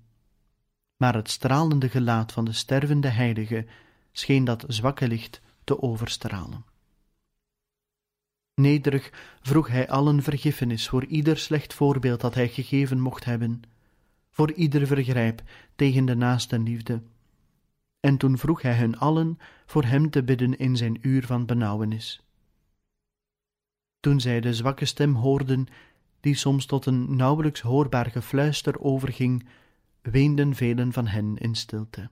Maar 0.97 1.15
het 1.15 1.31
stralende 1.31 1.89
gelaat 1.89 2.33
van 2.33 2.45
de 2.45 2.53
stervende 2.53 3.09
heilige 3.09 3.67
scheen 4.13 4.45
dat 4.45 4.65
zwakke 4.69 5.09
licht 5.09 5.41
te 5.65 5.83
overstralen. 5.83 6.65
Nederig 8.55 9.37
vroeg 9.41 9.69
hij 9.69 9.89
allen 9.89 10.23
vergiffenis 10.23 10.89
voor 10.89 11.05
ieder 11.05 11.39
slecht 11.39 11.75
voorbeeld 11.75 12.21
dat 12.21 12.35
hij 12.35 12.49
gegeven 12.49 13.01
mocht 13.01 13.25
hebben, 13.25 13.63
voor 14.31 14.53
ieder 14.53 14.87
vergrijp 14.87 15.43
tegen 15.77 16.05
de 16.05 16.15
naaste 16.15 16.59
liefde. 16.59 17.03
En 18.01 18.17
toen 18.17 18.39
vroeg 18.39 18.63
hij 18.63 18.77
hun 18.77 18.99
allen 18.99 19.39
voor 19.67 19.85
hem 19.85 20.11
te 20.11 20.23
bidden 20.23 20.59
in 20.59 20.77
zijn 20.77 20.99
uur 21.01 21.27
van 21.27 21.47
benauwenis. 21.47 22.23
Toen 24.01 24.21
zij 24.21 24.41
de 24.41 24.55
zwakke 24.55 24.85
stem 24.85 25.15
hoorden, 25.15 25.67
die 26.25 26.35
soms 26.35 26.67
tot 26.67 26.87
een 26.87 27.17
nauwelijks 27.17 27.61
hoorbaar 27.61 28.11
gefluister 28.11 28.81
overging, 28.81 29.49
weenden 30.03 30.55
velen 30.55 30.93
van 30.93 31.07
hen 31.07 31.37
in 31.37 31.55
stilte. 31.55 32.11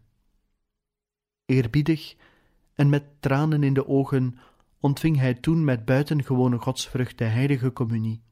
Eerbiedig 1.44 2.16
en 2.74 2.88
met 2.88 3.04
tranen 3.20 3.62
in 3.62 3.74
de 3.74 3.86
ogen 3.86 4.38
ontving 4.80 5.16
hij 5.16 5.34
toen 5.34 5.64
met 5.64 5.84
buitengewone 5.84 6.58
godsvrucht 6.58 7.18
de 7.18 7.24
heilige 7.24 7.72
communie, 7.72 8.22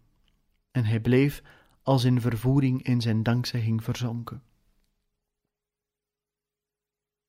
en 0.70 0.84
hij 0.84 1.00
bleef 1.00 1.42
als 1.82 2.04
in 2.04 2.20
vervoering 2.20 2.82
in 2.82 3.00
zijn 3.00 3.22
dankzegging 3.22 3.84
verzonken. 3.84 4.42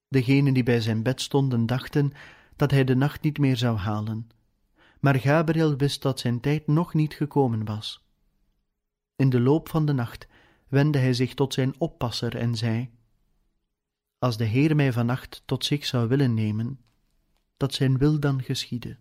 Degenen 0.07 0.53
die 0.53 0.63
bij 0.63 0.81
zijn 0.81 1.03
bed 1.03 1.21
stonden 1.21 1.65
dachten 1.65 2.11
dat 2.55 2.71
hij 2.71 2.83
de 2.83 2.95
nacht 2.95 3.21
niet 3.21 3.37
meer 3.37 3.57
zou 3.57 3.77
halen, 3.77 4.29
maar 4.99 5.15
Gabriel 5.15 5.75
wist 5.77 6.01
dat 6.01 6.19
zijn 6.19 6.39
tijd 6.39 6.67
nog 6.67 6.93
niet 6.93 7.13
gekomen 7.13 7.65
was. 7.65 8.09
In 9.21 9.29
de 9.29 9.39
loop 9.39 9.69
van 9.69 9.85
de 9.85 9.93
nacht 9.93 10.27
wendde 10.67 10.99
hij 10.99 11.13
zich 11.13 11.33
tot 11.33 11.53
zijn 11.53 11.79
oppasser 11.79 12.35
en 12.35 12.55
zei: 12.55 12.89
Als 14.17 14.37
de 14.37 14.45
Heer 14.45 14.75
mij 14.75 14.93
vannacht 14.93 15.43
tot 15.45 15.65
zich 15.65 15.85
zou 15.85 16.07
willen 16.07 16.33
nemen, 16.33 16.79
dat 17.57 17.73
zijn 17.73 17.97
wil 17.97 18.19
dan 18.19 18.43
geschiede 18.43 18.97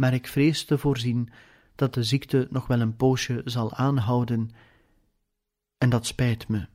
maar 0.00 0.14
ik 0.14 0.26
vrees 0.26 0.64
te 0.64 0.78
voorzien 0.78 1.30
dat 1.74 1.94
de 1.94 2.02
ziekte 2.02 2.46
nog 2.50 2.66
wel 2.66 2.80
een 2.80 2.96
poosje 2.96 3.42
zal 3.44 3.74
aanhouden, 3.74 4.50
en 5.78 5.90
dat 5.90 6.06
spijt 6.06 6.48
me. 6.48 6.66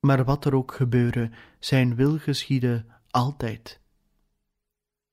Maar 0.00 0.24
wat 0.24 0.44
er 0.44 0.54
ook 0.54 0.74
gebeure, 0.74 1.30
zijn 1.58 1.94
wil 1.94 2.18
geschieden 2.18 2.86
altijd. 3.10 3.80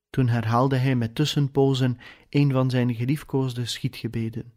Toen 0.09 0.27
herhaalde 0.27 0.77
hij 0.77 0.95
met 0.95 1.15
tussenpozen 1.15 1.97
een 2.29 2.51
van 2.51 2.69
zijn 2.69 2.95
geliefkoosde 2.95 3.65
schietgebeden. 3.65 4.53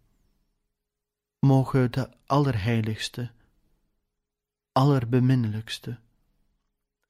Moge 1.46 1.90
de 1.90 2.08
allerheiligste, 2.26 3.30
allerbeminnelijkste 4.72 5.98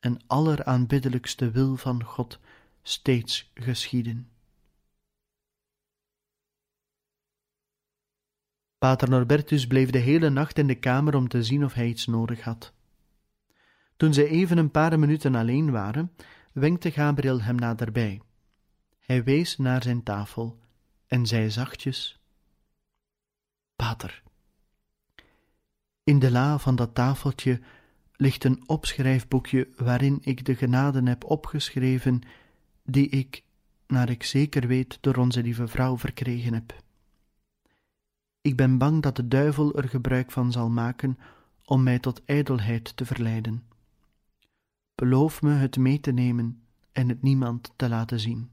en 0.01 0.21
alleraanbiddelijkste 0.27 1.51
wil 1.51 1.77
van 1.77 2.05
God 2.05 2.40
steeds 2.83 3.51
geschieden. 3.55 4.31
Pater 8.78 9.09
Norbertus 9.09 9.66
bleef 9.66 9.91
de 9.91 9.99
hele 9.99 10.30
nacht 10.30 10.59
in 10.59 10.66
de 10.66 10.78
kamer 10.78 11.14
om 11.14 11.28
te 11.28 11.43
zien 11.43 11.64
of 11.64 11.74
hij 11.74 11.87
iets 11.87 12.07
nodig 12.07 12.41
had. 12.41 12.72
Toen 13.97 14.14
zij 14.14 14.26
even 14.26 14.59
een 14.59 14.70
paar 14.70 14.99
minuten 14.99 15.35
alleen 15.35 15.70
waren, 15.70 16.12
wenkte 16.53 16.91
Gabriel 16.91 17.43
hem 17.43 17.57
naderbij. 17.57 18.22
Hij 18.99 19.24
wees 19.24 19.57
naar 19.57 19.83
zijn 19.83 20.03
tafel 20.03 20.59
en 21.07 21.26
zei 21.26 21.51
zachtjes: 21.51 22.22
Pater, 23.77 24.23
in 26.05 26.18
de 26.18 26.31
la 26.31 26.59
van 26.59 26.77
dat 26.77 26.95
tafeltje 26.95 27.61
ligt 28.12 28.45
een 28.45 28.68
opschrijfboekje 28.68 29.68
waarin 29.77 30.18
ik 30.20 30.45
de 30.45 30.55
genaden 30.55 31.07
heb 31.07 31.25
opgeschreven 31.25 32.20
die 32.85 33.09
ik, 33.09 33.45
naar 33.87 34.11
ik 34.11 34.23
zeker 34.23 34.66
weet, 34.66 34.99
door 35.01 35.16
onze 35.16 35.43
lieve 35.43 35.68
vrouw 35.68 35.99
verkregen 35.99 36.55
heb. 36.55 36.83
Ik 38.41 38.57
ben 38.57 38.79
bang 38.79 39.03
dat 39.03 39.16
de 39.16 39.29
duivel 39.29 39.75
er 39.75 39.89
gebruik 39.89 40.31
van 40.31 40.53
zal 40.53 40.70
maken 40.70 41.18
om 41.64 41.83
mij 41.83 41.99
tot 41.99 42.25
ijdelheid 42.25 42.97
te 42.97 43.05
verleiden. 43.05 43.66
Beloof 44.95 45.43
me 45.43 45.53
het 45.53 45.77
mee 45.77 46.01
te 46.01 46.12
nemen 46.12 46.62
en 46.93 47.09
het 47.09 47.23
niemand 47.23 47.73
te 47.77 47.89
laten 47.89 48.20
zien. 48.20 48.51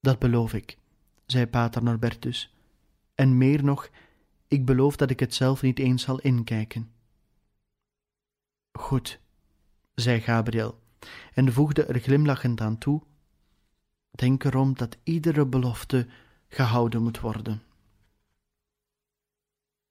Dat 0.00 0.18
beloof 0.18 0.54
ik, 0.54 0.78
zei 1.30 1.46
pater 1.46 1.82
Norbertus, 1.82 2.54
en 3.14 3.38
meer 3.38 3.64
nog, 3.64 3.90
ik 4.48 4.64
beloof 4.64 4.96
dat 4.96 5.10
ik 5.10 5.20
het 5.20 5.34
zelf 5.34 5.62
niet 5.62 5.78
eens 5.78 6.02
zal 6.02 6.20
inkijken. 6.20 6.90
Goed, 8.72 9.20
zei 9.94 10.20
Gabriel, 10.20 10.80
en 11.34 11.52
voegde 11.52 11.84
er 11.84 12.00
glimlachend 12.00 12.60
aan 12.60 12.78
toe: 12.78 13.02
Denk 14.10 14.44
erom 14.44 14.74
dat 14.74 14.96
iedere 15.02 15.46
belofte 15.46 16.06
gehouden 16.48 17.02
moet 17.02 17.20
worden. 17.20 17.62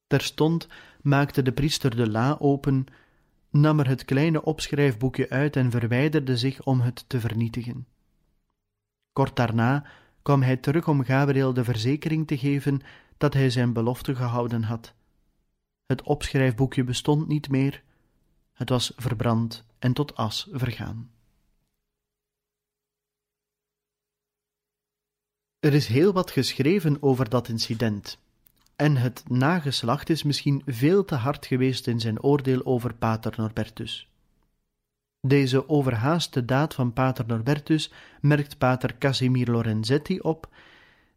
Terstond 0.08 0.68
maakte 1.02 1.42
de 1.42 1.52
priester 1.52 1.96
de 1.96 2.10
la 2.10 2.38
open, 2.40 2.86
nam 3.50 3.80
er 3.80 3.88
het 3.88 4.06
kleine 4.06 4.44
opschrijfboekje 4.44 5.30
uit 5.30 5.56
en 5.56 5.72
verwijderde 5.72 6.38
zich 6.38 6.64
om 6.64 6.82
het 6.82 7.10
te 7.10 7.20
vernietigen. 7.20 7.88
Kort 9.14 9.36
daarna 9.36 9.86
kwam 10.22 10.42
hij 10.42 10.58
terug 10.58 10.88
om 10.88 11.04
Gabriel 11.04 11.54
de 11.54 11.64
verzekering 11.64 12.28
te 12.28 12.38
geven 12.38 12.82
dat 13.18 13.34
hij 13.34 13.50
zijn 13.50 13.74
belofte 13.74 14.16
gehouden 14.16 14.64
had. 14.64 14.94
Het 15.86 16.02
opschrijfboekje 16.02 16.84
bestond 16.84 17.28
niet 17.28 17.50
meer, 17.50 17.84
het 18.54 18.70
was 18.70 18.94
verbrand 18.96 19.64
en 19.80 19.94
tot 19.94 20.16
as 20.16 20.48
vergaan. 20.52 21.12
Er 25.60 25.74
is 25.74 25.88
heel 25.88 26.14
wat 26.14 26.32
geschreven 26.32 27.02
over 27.02 27.30
dat 27.30 27.48
incident, 27.48 28.20
en 28.76 28.98
het 28.98 29.30
nageslacht 29.30 30.10
is 30.10 30.24
misschien 30.24 30.62
veel 30.66 31.06
te 31.06 31.16
hard 31.16 31.46
geweest 31.46 31.88
in 31.88 32.00
zijn 32.00 32.22
oordeel 32.22 32.66
over 32.66 32.94
Pater 32.94 33.34
Norbertus. 33.38 34.09
Deze 35.22 35.70
overhaaste 35.70 36.46
daad 36.46 36.74
van 36.74 36.94
Pater 36.94 37.26
Norbertus 37.28 37.92
merkt 38.22 38.58
Pater 38.58 38.98
Casimir 38.98 39.52
Lorenzetti 39.52 40.20
op, 40.20 40.50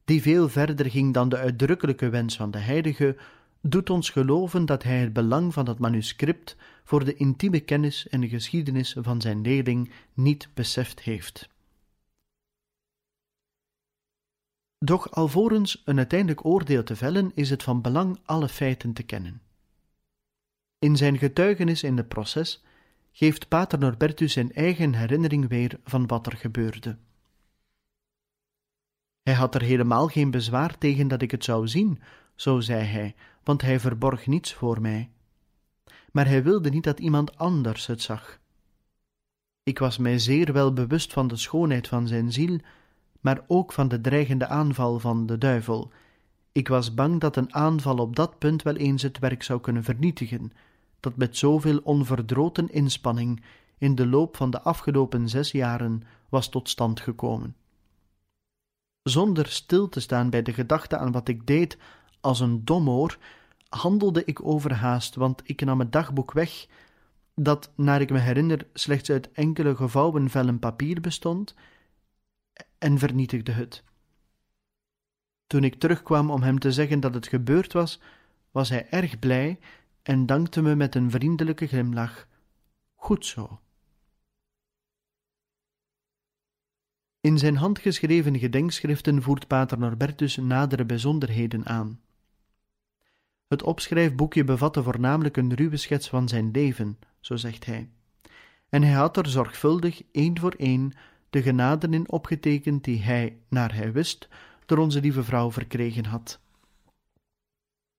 die 0.04 0.22
veel 0.22 0.48
verder 0.48 0.90
ging 0.90 1.14
dan 1.14 1.28
de 1.28 1.36
uitdrukkelijke 1.36 2.08
wens 2.08 2.36
van 2.36 2.50
de 2.50 2.58
heilige, 2.58 3.16
doet 3.60 3.90
ons 3.90 4.10
geloven 4.10 4.66
dat 4.66 4.82
hij 4.82 4.98
het 4.98 5.12
belang 5.12 5.52
van 5.52 5.64
dat 5.64 5.78
manuscript 5.78 6.56
voor 6.84 7.04
de 7.04 7.14
intieme 7.14 7.60
kennis 7.60 8.08
en 8.08 8.28
geschiedenis 8.28 8.96
van 8.98 9.20
zijn 9.20 9.40
leerling 9.40 9.92
niet 10.14 10.48
beseft 10.54 11.00
heeft. 11.00 11.50
Doch 14.78 15.10
alvorens 15.10 15.82
een 15.84 15.96
uiteindelijk 15.96 16.44
oordeel 16.44 16.82
te 16.82 16.96
vellen, 16.96 17.32
is 17.34 17.50
het 17.50 17.62
van 17.62 17.80
belang 17.80 18.20
alle 18.24 18.48
feiten 18.48 18.92
te 18.92 19.02
kennen. 19.02 19.42
In 20.78 20.96
zijn 20.96 21.18
getuigenis 21.18 21.82
in 21.82 21.96
het 21.96 22.08
proces 22.08 22.62
geeft 23.12 23.48
Pater 23.48 23.78
Norbertus 23.78 24.32
zijn 24.32 24.52
eigen 24.52 24.94
herinnering 24.94 25.48
weer 25.48 25.80
van 25.84 26.06
wat 26.06 26.26
er 26.26 26.36
gebeurde. 26.36 26.98
Hij 29.22 29.34
had 29.34 29.54
er 29.54 29.62
helemaal 29.62 30.08
geen 30.08 30.30
bezwaar 30.30 30.78
tegen 30.78 31.08
dat 31.08 31.22
ik 31.22 31.30
het 31.30 31.44
zou 31.44 31.68
zien, 31.68 32.00
zo 32.34 32.60
zei 32.60 32.84
hij, 32.84 33.14
want 33.44 33.62
hij 33.62 33.80
verborg 33.80 34.26
niets 34.26 34.54
voor 34.54 34.80
mij. 34.80 35.10
Maar 36.12 36.26
hij 36.26 36.42
wilde 36.42 36.70
niet 36.70 36.84
dat 36.84 37.00
iemand 37.00 37.38
anders 37.38 37.86
het 37.86 38.02
zag. 38.02 38.40
Ik 39.62 39.78
was 39.78 39.98
mij 39.98 40.18
zeer 40.18 40.52
wel 40.52 40.72
bewust 40.72 41.12
van 41.12 41.28
de 41.28 41.36
schoonheid 41.36 41.88
van 41.88 42.06
zijn 42.06 42.32
ziel, 42.32 42.58
maar 43.20 43.44
ook 43.46 43.72
van 43.72 43.88
de 43.88 44.00
dreigende 44.00 44.46
aanval 44.46 44.98
van 44.98 45.26
de 45.26 45.38
duivel. 45.38 45.92
Ik 46.52 46.68
was 46.68 46.94
bang 46.94 47.20
dat 47.20 47.36
een 47.36 47.54
aanval 47.54 47.96
op 47.96 48.16
dat 48.16 48.38
punt 48.38 48.62
wel 48.62 48.76
eens 48.76 49.02
het 49.02 49.18
werk 49.18 49.42
zou 49.42 49.60
kunnen 49.60 49.84
vernietigen, 49.84 50.52
dat 51.02 51.16
met 51.16 51.36
zoveel 51.36 51.78
onverdroten 51.78 52.68
inspanning 52.68 53.42
in 53.78 53.94
de 53.94 54.06
loop 54.06 54.36
van 54.36 54.50
de 54.50 54.60
afgelopen 54.60 55.28
zes 55.28 55.50
jaren 55.50 56.02
was 56.28 56.48
tot 56.48 56.68
stand 56.68 57.00
gekomen. 57.00 57.56
Zonder 59.02 59.46
stil 59.46 59.88
te 59.88 60.00
staan 60.00 60.30
bij 60.30 60.42
de 60.42 60.52
gedachte 60.52 60.96
aan 60.96 61.12
wat 61.12 61.28
ik 61.28 61.46
deed 61.46 61.78
als 62.20 62.40
een 62.40 62.64
domoor, 62.64 63.18
handelde 63.68 64.24
ik 64.24 64.44
overhaast, 64.44 65.14
want 65.14 65.42
ik 65.44 65.64
nam 65.64 65.78
het 65.78 65.92
dagboek 65.92 66.32
weg, 66.32 66.66
dat, 67.34 67.72
naar 67.76 68.00
ik 68.00 68.10
me 68.10 68.18
herinner, 68.18 68.66
slechts 68.72 69.10
uit 69.10 69.32
enkele 69.32 69.76
gevouwen 69.76 70.30
vellen 70.30 70.58
papier 70.58 71.00
bestond, 71.00 71.54
en 72.78 72.98
vernietigde 72.98 73.52
het. 73.52 73.82
Toen 75.46 75.64
ik 75.64 75.74
terugkwam 75.74 76.30
om 76.30 76.42
hem 76.42 76.58
te 76.58 76.72
zeggen 76.72 77.00
dat 77.00 77.14
het 77.14 77.26
gebeurd 77.26 77.72
was, 77.72 78.00
was 78.50 78.68
hij 78.68 78.86
erg 78.90 79.18
blij 79.18 79.58
en 80.02 80.26
dankte 80.26 80.62
me 80.62 80.74
met 80.74 80.94
een 80.94 81.10
vriendelijke 81.10 81.66
glimlach. 81.66 82.26
Goed 82.94 83.26
zo. 83.26 83.60
In 87.20 87.38
zijn 87.38 87.56
handgeschreven 87.56 88.38
gedenkschriften 88.38 89.22
voert 89.22 89.46
pater 89.46 89.78
Norbertus 89.78 90.36
nadere 90.36 90.84
bijzonderheden 90.84 91.66
aan. 91.66 92.00
Het 93.46 93.62
opschrijfboekje 93.62 94.44
bevatte 94.44 94.82
voornamelijk 94.82 95.36
een 95.36 95.54
ruwe 95.54 95.76
schets 95.76 96.08
van 96.08 96.28
zijn 96.28 96.50
leven, 96.50 96.98
zo 97.20 97.36
zegt 97.36 97.64
hij, 97.64 97.90
en 98.68 98.82
hij 98.82 98.92
had 98.92 99.16
er 99.16 99.26
zorgvuldig 99.26 100.02
één 100.12 100.38
voor 100.38 100.54
één 100.56 100.92
de 101.30 101.42
genaden 101.42 101.94
in 101.94 102.10
opgetekend 102.10 102.84
die 102.84 103.02
hij, 103.02 103.38
naar 103.48 103.74
hij 103.74 103.92
wist, 103.92 104.28
door 104.66 104.78
onze 104.78 105.00
lieve 105.00 105.24
vrouw 105.24 105.50
verkregen 105.50 106.04
had. 106.04 106.40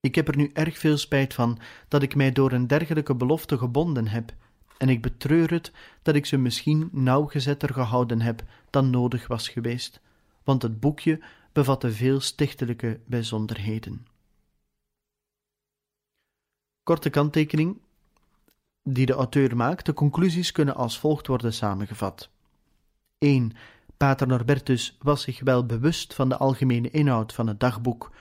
Ik 0.03 0.15
heb 0.15 0.27
er 0.27 0.37
nu 0.37 0.49
erg 0.53 0.77
veel 0.77 0.97
spijt 0.97 1.33
van 1.33 1.59
dat 1.87 2.03
ik 2.03 2.15
mij 2.15 2.31
door 2.31 2.51
een 2.51 2.67
dergelijke 2.67 3.15
belofte 3.15 3.57
gebonden 3.57 4.07
heb, 4.07 4.33
en 4.77 4.89
ik 4.89 5.01
betreur 5.01 5.51
het 5.51 5.71
dat 6.01 6.15
ik 6.15 6.25
ze 6.25 6.37
misschien 6.37 6.89
nauwgezetter 6.91 7.73
gehouden 7.73 8.21
heb 8.21 8.43
dan 8.69 8.89
nodig 8.89 9.27
was 9.27 9.49
geweest, 9.49 10.01
want 10.43 10.61
het 10.61 10.79
boekje 10.79 11.23
bevatte 11.51 11.91
veel 11.91 12.19
stichtelijke 12.19 12.99
bijzonderheden. 13.05 14.07
Korte 16.83 17.09
kanttekening 17.09 17.81
die 18.81 19.05
de 19.05 19.13
auteur 19.13 19.55
maakt, 19.55 19.85
de 19.85 19.93
conclusies 19.93 20.51
kunnen 20.51 20.75
als 20.75 20.99
volgt 20.99 21.27
worden 21.27 21.53
samengevat. 21.53 22.29
1. 23.17 23.51
Pater 23.97 24.27
Norbertus 24.27 24.97
was 25.01 25.21
zich 25.21 25.39
wel 25.39 25.65
bewust 25.65 26.13
van 26.13 26.29
de 26.29 26.37
algemene 26.37 26.89
inhoud 26.89 27.33
van 27.33 27.47
het 27.47 27.59
dagboek, 27.59 28.11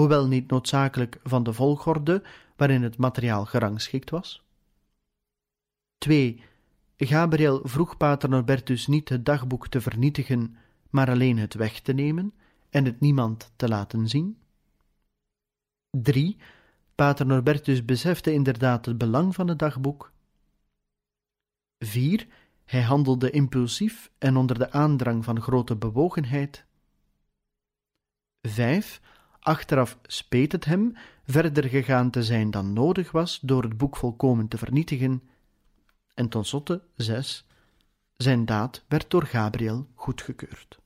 hoewel 0.00 0.26
niet 0.26 0.50
noodzakelijk 0.50 1.18
van 1.22 1.42
de 1.42 1.52
volgorde 1.52 2.22
waarin 2.56 2.82
het 2.82 2.96
materiaal 2.96 3.44
gerangschikt 3.44 4.10
was. 4.10 4.42
2. 5.98 6.42
Gabriel 6.96 7.60
vroeg 7.64 7.96
Pater 7.96 8.28
Norbertus 8.28 8.86
niet 8.86 9.08
het 9.08 9.24
dagboek 9.26 9.68
te 9.68 9.80
vernietigen, 9.80 10.56
maar 10.90 11.10
alleen 11.10 11.38
het 11.38 11.54
weg 11.54 11.80
te 11.80 11.92
nemen 11.92 12.34
en 12.70 12.84
het 12.84 13.00
niemand 13.00 13.52
te 13.56 13.68
laten 13.68 14.08
zien. 14.08 14.38
3. 15.90 16.36
Pater 16.94 17.26
Norbertus 17.26 17.84
besefte 17.84 18.32
inderdaad 18.32 18.86
het 18.86 18.98
belang 18.98 19.34
van 19.34 19.48
het 19.48 19.58
dagboek. 19.58 20.12
4. 21.78 22.26
Hij 22.64 22.82
handelde 22.82 23.30
impulsief 23.30 24.10
en 24.18 24.36
onder 24.36 24.58
de 24.58 24.72
aandrang 24.72 25.24
van 25.24 25.40
grote 25.40 25.76
bewogenheid. 25.76 26.64
5. 28.48 29.00
Achteraf 29.40 29.98
speet 30.02 30.52
het 30.52 30.64
hem 30.64 30.96
verder 31.24 31.64
gegaan 31.64 32.10
te 32.10 32.22
zijn 32.22 32.50
dan 32.50 32.72
nodig 32.72 33.10
was 33.10 33.38
door 33.42 33.62
het 33.62 33.76
boek 33.76 33.96
volkomen 33.96 34.48
te 34.48 34.58
vernietigen. 34.58 35.22
En 36.14 36.28
tenslotte 36.28 36.82
6. 36.96 37.46
Zijn 38.16 38.44
daad 38.44 38.84
werd 38.88 39.10
door 39.10 39.26
Gabriel 39.26 39.86
goedgekeurd. 39.94 40.78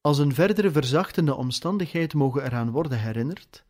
Als 0.00 0.18
een 0.18 0.34
verdere 0.34 0.70
verzachtende 0.70 1.34
omstandigheid 1.34 2.14
mogen 2.14 2.44
eraan 2.44 2.70
worden 2.70 3.00
herinnerd 3.00 3.64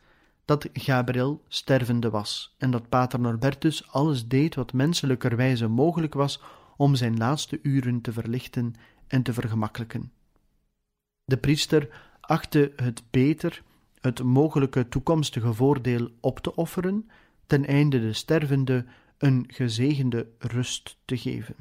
dat 0.45 0.69
Gabriel 0.73 1.43
stervende 1.49 2.11
was 2.11 2.55
en 2.59 2.71
dat 2.71 2.89
Pater 2.89 3.21
Norbertus 3.21 3.89
alles 3.91 4.29
deed 4.29 4.55
wat 4.55 4.73
menselijkerwijze 4.73 5.69
mogelijk 5.69 6.15
was 6.15 6.41
om 6.77 6.95
zijn 6.95 7.17
laatste 7.17 7.59
uren 7.63 8.01
te 8.01 8.13
verlichten 8.13 8.75
en 9.07 9.23
te 9.23 9.33
vergemakkelijken. 9.33 10.13
De 11.25 11.37
priester 11.37 11.89
achtte 12.21 12.73
het 12.77 13.03
beter 13.11 13.63
het 14.01 14.23
mogelijke 14.23 14.89
toekomstige 14.89 15.55
voordeel 15.55 16.11
op 16.21 16.39
te 16.39 16.55
offeren, 16.55 17.11
ten 17.47 17.65
einde 17.65 18.01
de 18.01 18.13
stervende 18.13 18.85
een 19.19 19.45
gezegende 19.49 20.29
rust 20.39 20.99
te 21.05 21.17
geven. 21.17 21.57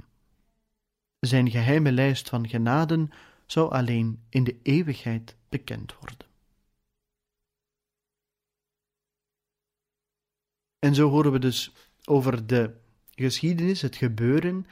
Zijn 1.20 1.52
geheime 1.52 1.92
lijst 1.92 2.30
van 2.30 2.50
genaden 2.50 3.10
zou 3.46 3.72
alleen 3.72 4.24
in 4.30 4.44
de 4.44 4.60
eeuwigheid 4.64 5.36
bekend 5.50 5.94
worden. 6.00 6.28
En 10.80 10.96
zo 10.96 11.10
horen 11.10 11.32
we 11.32 11.40
dus 11.40 11.72
over 12.06 12.48
de 12.48 12.76
geschiedenis, 13.16 13.82
het 13.82 13.96
gebeuren 13.96 14.66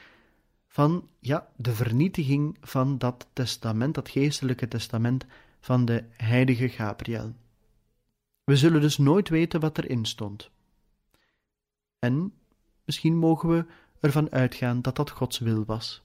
van 0.72 1.08
ja, 1.18 1.48
de 1.56 1.72
vernietiging 1.74 2.56
van 2.60 2.98
dat 2.98 3.26
testament, 3.32 3.94
dat 3.94 4.08
geestelijke 4.08 4.68
testament 4.68 5.26
van 5.60 5.84
de 5.84 6.04
heilige 6.16 6.68
Gabriel. 6.68 7.34
We 8.44 8.56
zullen 8.56 8.80
dus 8.80 8.98
nooit 8.98 9.28
weten 9.28 9.60
wat 9.60 9.78
erin 9.78 10.04
stond. 10.04 10.50
En 11.98 12.32
misschien 12.84 13.16
mogen 13.16 13.48
we 13.48 13.66
ervan 14.00 14.30
uitgaan 14.30 14.82
dat 14.82 14.96
dat 14.96 15.10
Gods 15.10 15.38
wil 15.38 15.64
was. 15.64 16.02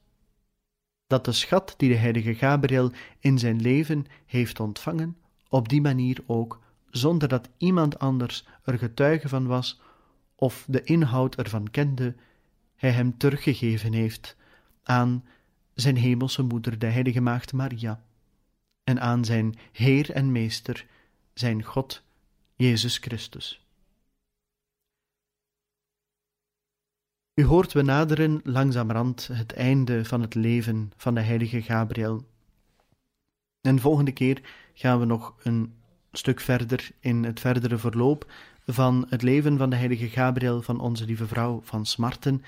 Dat 1.05 1.25
de 1.25 1.31
schat 1.31 1.73
die 1.77 1.89
de 1.89 1.95
heilige 1.95 2.35
Gabriel 2.35 2.91
in 3.19 3.39
zijn 3.39 3.61
leven 3.61 4.05
heeft 4.25 4.59
ontvangen, 4.59 5.17
op 5.49 5.69
die 5.69 5.81
manier 5.81 6.23
ook, 6.25 6.61
zonder 6.89 7.27
dat 7.27 7.49
iemand 7.57 7.99
anders 7.99 8.45
er 8.63 8.77
getuige 8.77 9.29
van 9.29 9.47
was, 9.47 9.81
of 10.35 10.65
de 10.67 10.83
inhoud 10.83 11.35
ervan 11.35 11.69
kende, 11.69 12.15
hij 12.75 12.91
hem 12.91 13.17
teruggegeven 13.17 13.93
heeft 13.93 14.37
aan 14.87 15.25
zijn 15.73 15.97
hemelse 15.97 16.43
moeder, 16.43 16.79
de 16.79 16.85
heilige 16.85 17.21
maagd 17.21 17.53
Maria, 17.53 18.03
en 18.83 19.01
aan 19.01 19.25
zijn 19.25 19.55
Heer 19.71 20.11
en 20.11 20.31
Meester, 20.31 20.85
zijn 21.33 21.63
God, 21.63 22.03
Jezus 22.55 22.97
Christus. 22.97 23.65
U 27.33 27.43
hoort 27.43 27.73
we 27.73 27.81
naderen 27.81 28.39
langzamerhand 28.43 29.27
het 29.27 29.53
einde 29.53 30.05
van 30.05 30.21
het 30.21 30.35
leven 30.35 30.91
van 30.97 31.13
de 31.13 31.21
heilige 31.21 31.61
Gabriel. 31.61 32.27
En 33.61 33.79
volgende 33.79 34.11
keer 34.11 34.41
gaan 34.73 34.99
we 34.99 35.05
nog 35.05 35.35
een 35.43 35.73
stuk 36.11 36.39
verder 36.39 36.89
in 36.99 37.23
het 37.23 37.39
verdere 37.39 37.77
verloop 37.77 38.31
van 38.65 39.05
het 39.09 39.21
leven 39.21 39.57
van 39.57 39.69
de 39.69 39.75
heilige 39.75 40.09
Gabriel 40.09 40.61
van 40.61 40.79
onze 40.79 41.05
lieve 41.05 41.27
vrouw 41.27 41.61
van 41.63 41.85
Smarten. 41.85 42.43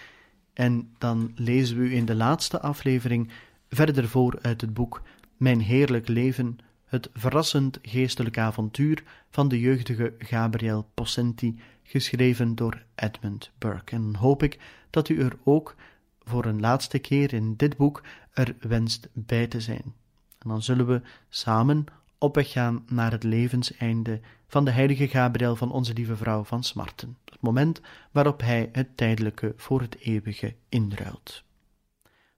En 0.60 0.96
dan 0.98 1.32
lezen 1.36 1.78
we 1.78 1.84
u 1.84 1.96
in 1.96 2.06
de 2.06 2.16
laatste 2.16 2.62
aflevering 2.62 3.30
verder 3.70 4.08
voor 4.08 4.40
uit 4.42 4.62
het 4.62 4.74
boek 4.74 5.02
Mijn 5.38 5.60
heerlijk 5.60 6.08
leven, 6.08 6.58
het 6.86 7.10
verrassend 7.14 7.80
geestelijk 7.82 8.38
avontuur 8.38 9.04
van 9.30 9.48
de 9.48 9.60
jeugdige 9.60 10.14
Gabriel 10.18 10.90
Possenti, 10.94 11.60
geschreven 11.84 12.56
door 12.56 12.84
Edmund 12.96 13.52
Burke. 13.58 13.96
En 13.96 14.16
hoop 14.16 14.44
ik 14.44 14.60
dat 14.90 15.10
u 15.10 15.22
er 15.22 15.38
ook 15.44 15.76
voor 16.24 16.46
een 16.46 16.60
laatste 16.60 17.00
keer 17.00 17.34
in 17.34 17.56
dit 17.56 17.78
boek 17.78 18.04
er 18.34 18.56
wenst 18.60 19.10
bij 19.14 19.48
te 19.48 19.62
zijn. 19.62 19.94
En 20.40 20.50
dan 20.50 20.62
zullen 20.62 20.88
we 20.88 21.02
samen 21.30 21.86
op 22.20 22.36
weg 22.36 22.52
gaan 22.52 22.84
naar 22.88 23.12
het 23.12 23.24
levenseinde 23.24 24.20
van 24.48 24.66
de 24.66 24.72
heilige 24.72 25.08
Gabriel 25.08 25.56
van 25.56 25.72
onze 25.72 25.94
lieve 25.94 26.16
vrouw 26.16 26.44
van 26.44 26.64
Smarten, 26.64 27.18
het 27.26 27.42
moment 27.42 27.82
waarop 28.12 28.42
hij 28.42 28.70
het 28.72 28.98
tijdelijke 28.98 29.54
voor 29.56 29.82
het 29.82 29.98
eeuwige 30.00 30.56
inruilt. 30.70 31.44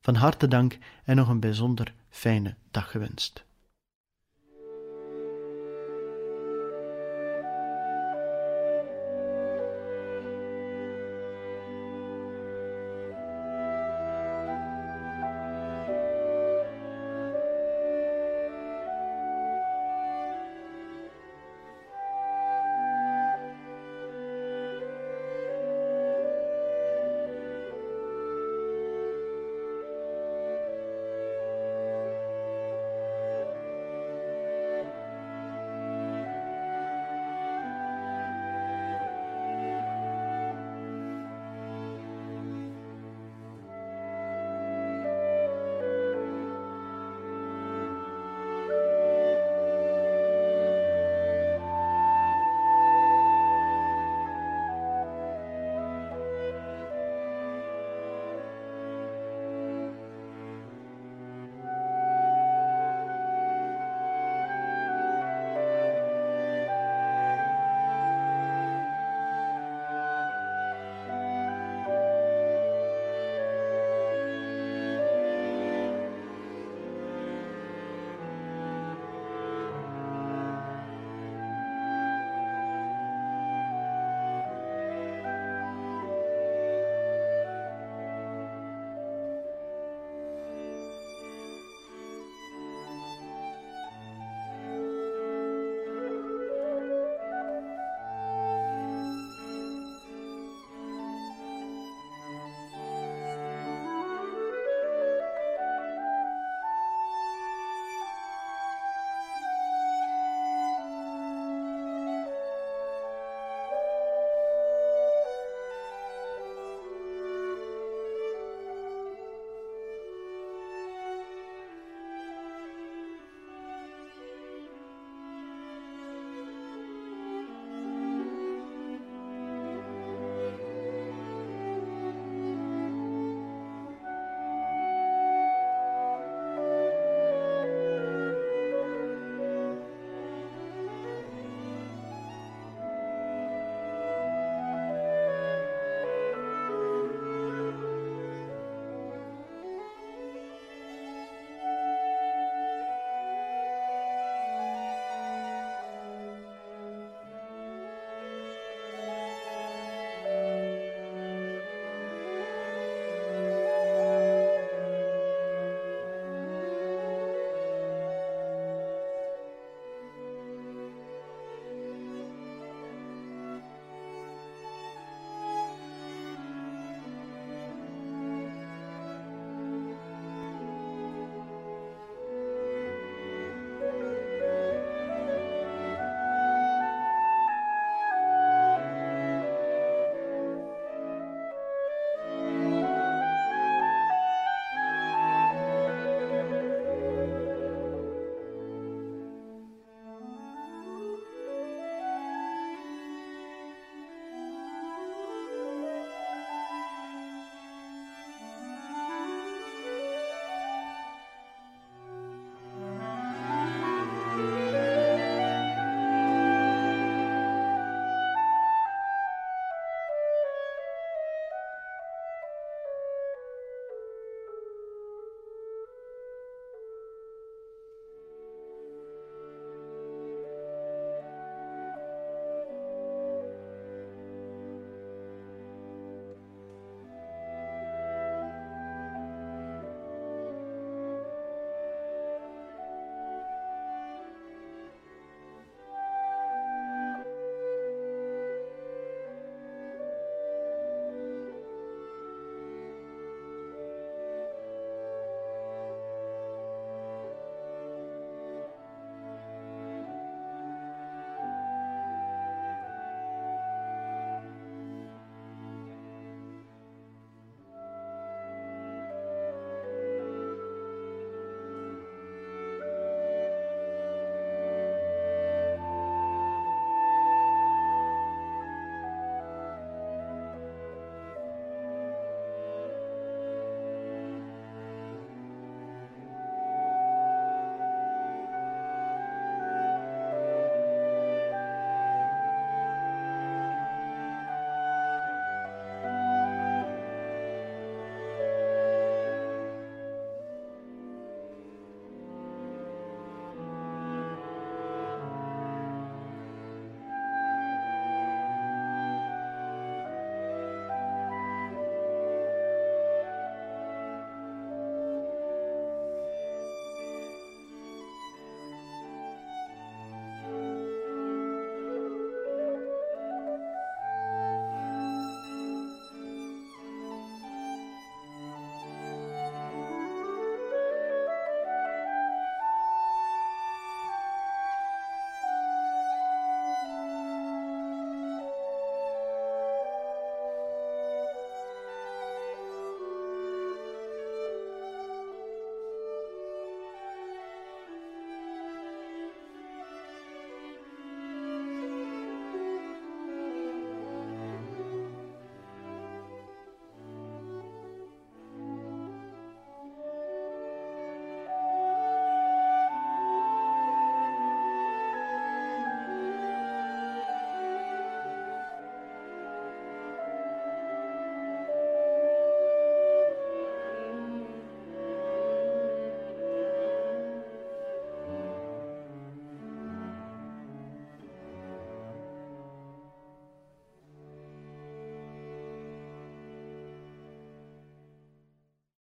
Van 0.02 0.16
harte 0.16 0.48
dank 0.48 0.78
en 1.04 1.16
nog 1.16 1.28
een 1.28 1.40
bijzonder 1.40 1.94
fijne 2.10 2.56
dag 2.72 2.92
gewenst. 2.92 3.46